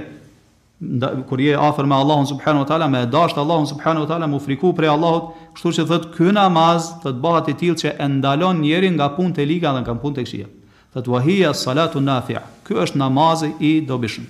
[1.30, 4.74] kur je afër me Allahun subhanahu wa taala, me dashur Allahun subhanahu wa taala, mufriku
[4.74, 8.60] prej Allahut, kështu që thot ky namaz të të bëhet i tillë që e ndalon
[8.64, 10.48] njerin nga punët e liga dhe nga punët e xhia.
[10.94, 11.22] Thot wa
[11.54, 12.40] salatu nafi'.
[12.66, 14.26] Ky është namazi i dobishëm.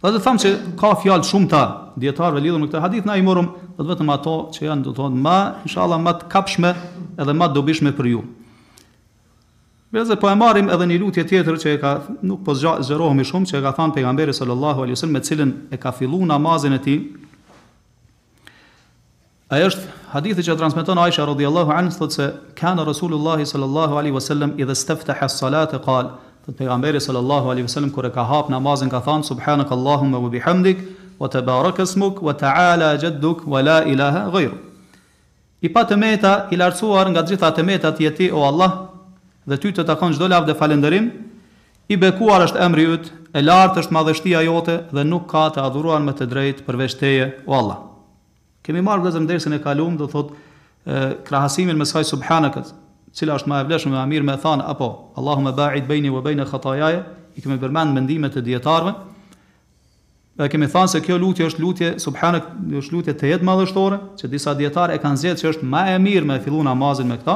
[0.00, 1.62] Do të them se ka fjalë shumë të
[1.98, 5.22] dietarëve lidhur me këtë hadith, na i morëm vetëm ato që janë do të thonë
[5.24, 6.70] më inshallah më të kapshme
[7.18, 8.20] edhe më dobishme për ju.
[9.88, 11.90] Vezë po e marrim edhe një lutje tjetër që e ka
[12.28, 15.78] nuk po zgjerohemi shumë që e ka thënë pejgamberi sallallahu alaihi wasallam me cilën e
[15.80, 16.98] ka fillu namazin e tij.
[19.48, 22.26] Ai është hadithi që transmeton Aisha radhiyallahu anha thotë se
[22.60, 26.12] kana rasulullah sallallahu alaihi wasallam idha istaftaha as-salata qal
[26.44, 30.84] të pejgamberi sallallahu alaihi wasallam kur e ka hap namazin ka thënë subhanakallahu wa bihamdik
[31.18, 34.52] wa tabarakasmuk wa taala jadduk wa la ilaha ghayr.
[35.64, 37.88] I pa të meta, i lartësuar nga gjitha të meta
[38.32, 38.87] o Allah,
[39.48, 41.08] dhe ty të takon çdo lavdë falënderim.
[41.88, 46.02] I bekuar është emri yt, e lartë është madhështia jote dhe nuk ka të adhuruar
[46.04, 47.78] më të drejtë përveç teje, o Allah.
[48.64, 50.34] Kemi marrë vëzëm dersën e kaluam, do thot,
[51.28, 52.74] krahasimin me saj subhanakat,
[53.16, 54.86] cila është më e vlefshme më e mirë me than apo
[55.18, 57.00] Allahumma ba'id bayni wa bayna khataayaa,
[57.36, 58.92] i kemi përmend mendimet e dietarëve.
[60.38, 62.44] dhe kemi thënë se kjo lutje është lutje subhanak,
[62.78, 65.96] është lutje të jetë madhështore, që disa dietarë e kanë zgjedhur se është më e
[65.98, 67.34] mirë me fillu namazin me këtë,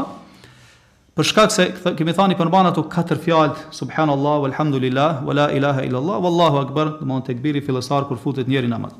[1.13, 1.65] Për shkak se
[1.99, 6.93] kemi thani për banat ato katër fjalë subhanallahu walhamdulillah wala ilaha illa allah wallahu akbar,
[6.97, 8.95] do të thonë tekbiri fillesar kur futet njëri namaz.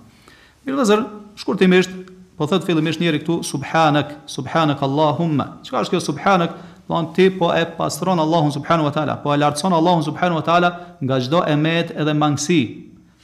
[0.67, 1.05] Mirë vëzër,
[1.41, 1.95] shkurtimisht,
[2.37, 5.47] po thot fillimisht njëri këtu subhanak, subhanak allahumma.
[5.65, 6.59] Çka është kjo subhanak?
[6.93, 10.45] Do ti po e pastron Allahun subhanahu wa taala, po e lartëson Allahun subhanahu wa
[10.51, 12.61] taala nga çdo emet edhe mangësi.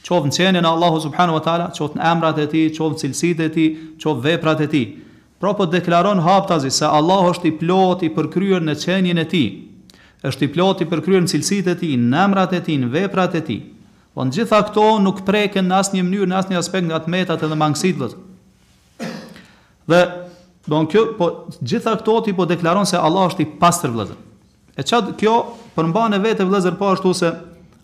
[0.01, 3.49] Qoftë në qenjen e Allahu subhanahu wa taala, qoftë në emrat e tij, qoftë cilësitë
[3.49, 3.69] e tij,
[4.01, 4.87] qoftë veprat e tij.
[5.39, 9.43] Pra po deklaron haptazi se Allah është i plot i përkryrë në qenjën e ti,
[10.27, 13.37] është i plot i përkryrë në cilësit e ti, në nëmrat e ti, në veprat
[13.39, 13.55] e ti.
[14.13, 16.99] Po në gjitha këto nuk preken në asë një mënyrë, në asë një aspekt nga
[17.05, 18.09] të metat e dhe mangësit dhe
[19.89, 19.99] Dhe,
[20.69, 21.29] do në kjo, po
[21.65, 24.17] gjitha këto ti po deklaron se Allah është i pasër vëzër.
[24.75, 25.37] E qatë kjo
[25.75, 27.31] përmba në vete vëzër po ashtu se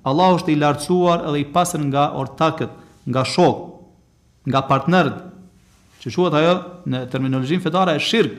[0.06, 2.76] Allah është i lartësuar edhe i pasër nga ortakët,
[3.10, 3.66] nga shokë,
[4.52, 5.24] nga partnerët,
[6.06, 6.52] që quhet ajo
[6.92, 8.34] në terminologjinë fetare e shirk,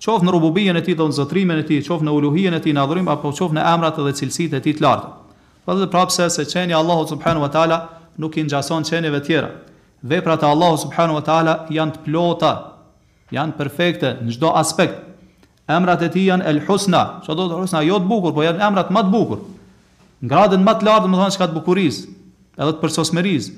[0.00, 2.70] qoftë në rububien e tij dhe në zotrimin e tij, qoftë në uluhien e tij
[2.76, 5.10] në adhurim apo qoftë në emrat dhe cilësitë e tij të larta.
[5.66, 7.80] Po dhe prapse se çeni Allahu subhanahu wa taala
[8.20, 9.50] nuk i ngjason çeneve të tjera.
[10.06, 12.52] Veprat e Allahu subhanahu wa taala janë të plota,
[13.34, 15.02] janë perfekte në çdo aspekt.
[15.70, 18.62] Emrat e tij janë el husna, çdo do të husna jo të bukur, po janë
[18.66, 19.42] emrat më të bukur.
[20.24, 22.06] Ngradën më të lartë, do të çka të bukurisë,
[22.60, 23.52] edhe të përsosmërisë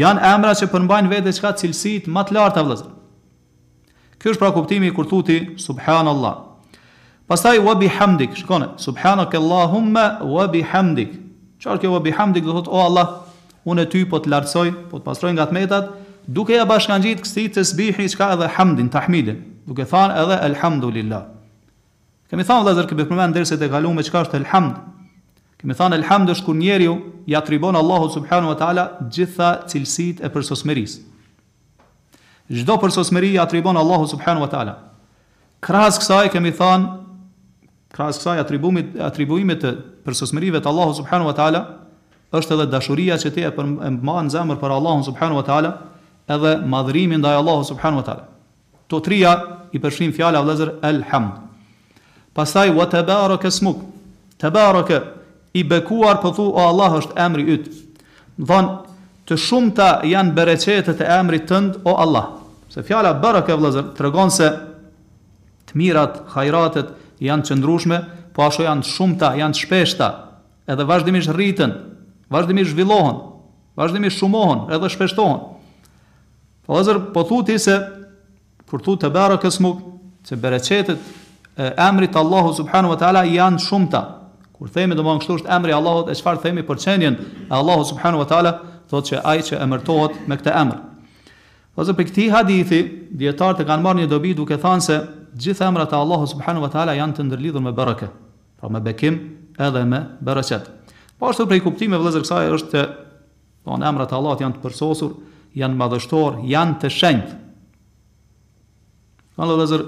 [0.00, 2.92] janë emra që përmbajnë vetë çka cilësit më të larta vëllazër.
[4.18, 6.48] Ky është pra kuptimi kur thuti subhanallahu.
[7.28, 11.12] Pastaj wa bihamdik, shkone, Subhanak allahumma wa bihamdik.
[11.62, 13.10] Çfarë që wa bihamdik do thotë o Allah,
[13.64, 15.92] unë ty po të lartësoj, po të pastroj nga metat,
[16.26, 21.22] duke ja gjitë kësaj të sbihi çka edhe hamdin, tahmidin, duke thënë edhe elhamdulillah.
[22.30, 24.74] Kemi thënë vëllazër që bëhet përmendje se të kaluam me çka është elhamd.
[25.62, 26.94] Kemi thënë elhamd është kur njeriu
[27.30, 28.84] i atribon Allahu subhanahu wa taala
[29.14, 31.02] gjitha cilësitë e përsosmërisë.
[32.52, 34.74] Çdo përsosmëri i atribon Allahu subhanahu wa taala.
[35.62, 39.70] Krahas kësaj kemi thënë krahas kësaj atribuimit atribuimit të
[40.04, 41.62] përsosmërive të Allahu subhanahu wa taala
[42.34, 43.52] është edhe dashuria që ti e
[44.02, 45.70] mban zemër për Allahu subhanahu wa taala
[46.26, 48.26] edhe madhrimi ndaj Allahu subhanahu wa taala.
[48.90, 49.36] To trija
[49.72, 51.38] i përfshin fjala vëllazër elhamd.
[52.34, 53.78] Pastaj wa tabaraka smuk.
[54.42, 55.00] Tabaraka
[55.52, 57.68] i bekuar po thu o Allah është emri yt.
[58.40, 58.70] Von
[59.28, 62.24] të shumta janë bereqetet e emrit tënd o Allah.
[62.72, 64.48] Se fjala baraka vëllazër tregon se
[65.68, 67.98] të mirat, hajratet janë çndrrushme,
[68.32, 70.08] po ashtu janë të shumta, janë të shpeshta,
[70.72, 71.76] edhe vazhdimisht rriten,
[72.32, 73.18] vazhdimisht zhvillohen,
[73.76, 75.42] vazhdimisht shumohen, edhe shpeshtohen.
[76.66, 77.76] Vëllazër po thu ti se
[78.72, 79.84] kur thu të bereke smuk,
[80.24, 81.12] se bereqetet
[81.60, 84.00] e emrit Allahu subhanahu wa taala janë shumta,
[84.62, 87.14] Kur themi domthon kështu është emri i Allahut, e çfarë themi për çënjen
[87.48, 88.50] e Allahut subhanahu wa taala,
[88.92, 90.76] thotë se ai që emërtohet me këtë emër.
[91.82, 92.78] Ose për këtë hadithi,
[93.18, 94.98] dietarët e kanë marrë një dobi duke thënë se
[95.34, 98.06] gjithë emrat e Allahut subhanahu wa taala janë të ndërlidhur me bereke,
[98.62, 99.16] pra me bekim
[99.58, 100.00] edhe me
[100.30, 100.68] bereqet.
[101.18, 102.84] Po ashtu për kuptimin e vëllezër kësaj është të
[103.66, 105.16] po emrat e Allahut janë të përsosur,
[105.58, 107.34] janë madhështor, janë të shenjtë.
[109.40, 109.82] Allahu vëllezër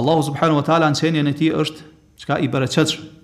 [0.00, 1.88] Allahu subhanahu wa taala në e tij është
[2.20, 3.16] çka i bereqetshëm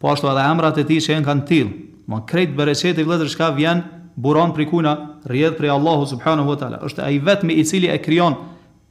[0.00, 1.72] po ashtu edhe emrat e tij që jenë kanë tillë.
[2.10, 3.82] Ma krejt bereqeti vëllëzër shka vjen
[4.18, 4.92] buron për kuna,
[5.28, 6.80] rjedhë për Allahu subhanahu wa taala.
[6.86, 8.34] Është ai vetëmi i cili e krijon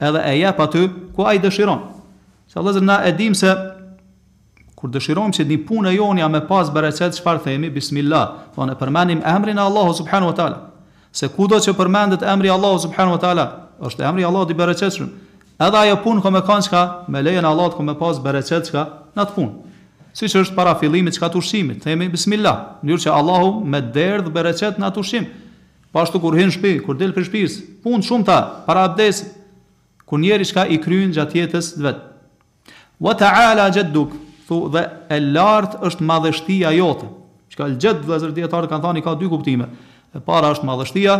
[0.00, 0.84] edhe e jep aty
[1.14, 1.80] ku ai dëshiron.
[2.48, 3.50] Se vëllëzër na e dim se
[4.78, 8.72] kur dëshirojmë që një punë e jonja me pas bereqet çfarë themi bismillah, po ne
[8.80, 10.58] përmendim emrin e Allahu subhanahu wa taala.
[11.12, 13.44] Se kudo që përmendet emri Allahu subhanahu wa taala,
[13.84, 15.10] është emri Allahu i bereqetshëm.
[15.60, 16.82] Edhe ajo punë që më kanë çka,
[17.12, 18.86] me lejen e Allahut që më pas bereqet çka
[19.18, 19.50] në punë
[20.16, 23.80] si që është para filimit që ka të ushimit, themi bismillah, njërë që Allahu me
[23.94, 25.28] derdh bereqet në atë ushim,
[25.94, 29.28] pashtu po kur hinë shpi, kur dilë për shpis, punë shumë ta, para abdesi,
[30.06, 32.08] kur njeri ka i kryin gjatë jetës dhe vetë.
[33.00, 34.16] Wa ta'ala gjedduk,
[34.48, 34.82] thu dhe
[35.14, 37.06] e lartë është madhështia jote,
[37.54, 39.70] që ka lëgjet dhe zërdjetarë kanë thani ka dy kuptime,
[40.14, 41.16] e para është madhështia,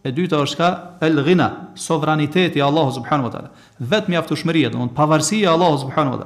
[0.00, 0.68] e dyta është ka
[1.04, 3.50] elgina, sovraniteti Allahu subhanu wa ta'ala,
[3.84, 6.24] vetë mjaftu shmërije, dhe mund pavarësia Allahu subhanu wa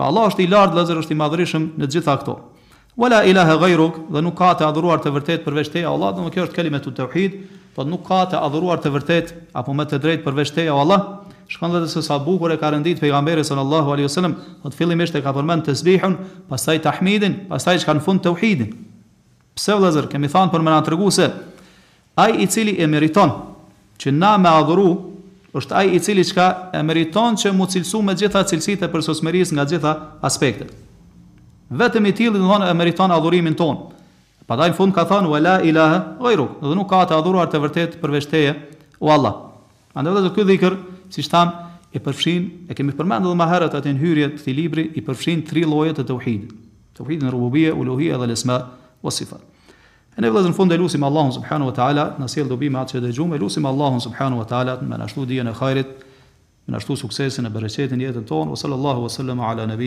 [0.00, 2.34] Pra Allah është i lartë, Lëzër është i madhërishëm në gjitha këto.
[2.96, 6.30] Wala ilaha gajruk, dhe nuk ka të adhuruar të vërtet përveç teja Allah, dhe më
[6.32, 9.84] kjo është kelimet të tauhid, uhid, po nuk ka të adhuruar të vërtet, apo më
[9.90, 11.04] të drejt përveç teja Allah,
[11.52, 15.20] shkon vetë se sa bukur e ka renditur pejgamberi sallallahu alaihi wasallam, po të fillimisht
[15.20, 16.16] e ka përmend tasbihun,
[16.48, 18.72] pastaj tahmidin, pastaj çka në fund tauhidin.
[19.52, 21.28] Pse vëllazër, kemi thënë për më na treguese
[22.24, 23.36] ai i cili e meriton
[24.00, 24.94] që na me adhuru
[25.58, 26.46] është ai i cili çka
[26.78, 29.92] e meriton që mu cilësu me gjitha cilësitë e përsosmërisë nga gjitha
[30.24, 30.70] aspektet.
[31.70, 33.88] Vetëm i tillë do e meriton adhurimin ton.
[34.46, 37.98] Pataj në fund ka thënë wala ilaha ojru, dhe nuk ka të adhuruar të vërtet
[38.02, 38.28] përveç
[39.00, 39.50] u Allah.
[39.94, 40.76] Andaj vetë ky dhikr,
[41.10, 41.50] siç tham,
[41.92, 45.42] e përfshin, e kemi përmendur më herët atë në hyrje të këtij libri, i përfshin
[45.48, 46.52] tri lloje të tauhidit.
[46.94, 48.60] Tauhidin rububia, uluhia dhe al-asma
[49.02, 49.40] was sifat.
[50.20, 52.98] E ne vëllezër në fund e lusim Allahun subhanahu wa taala, na sjell dobim atë
[52.98, 55.94] që dëgjojmë, lusim Allahun subhanahu wa taala të më na shtu e hajrit,
[56.66, 58.58] më na shtu suksesin e bereqetin jetën tonë.
[58.60, 59.78] Sallallahu wasallam ala nabi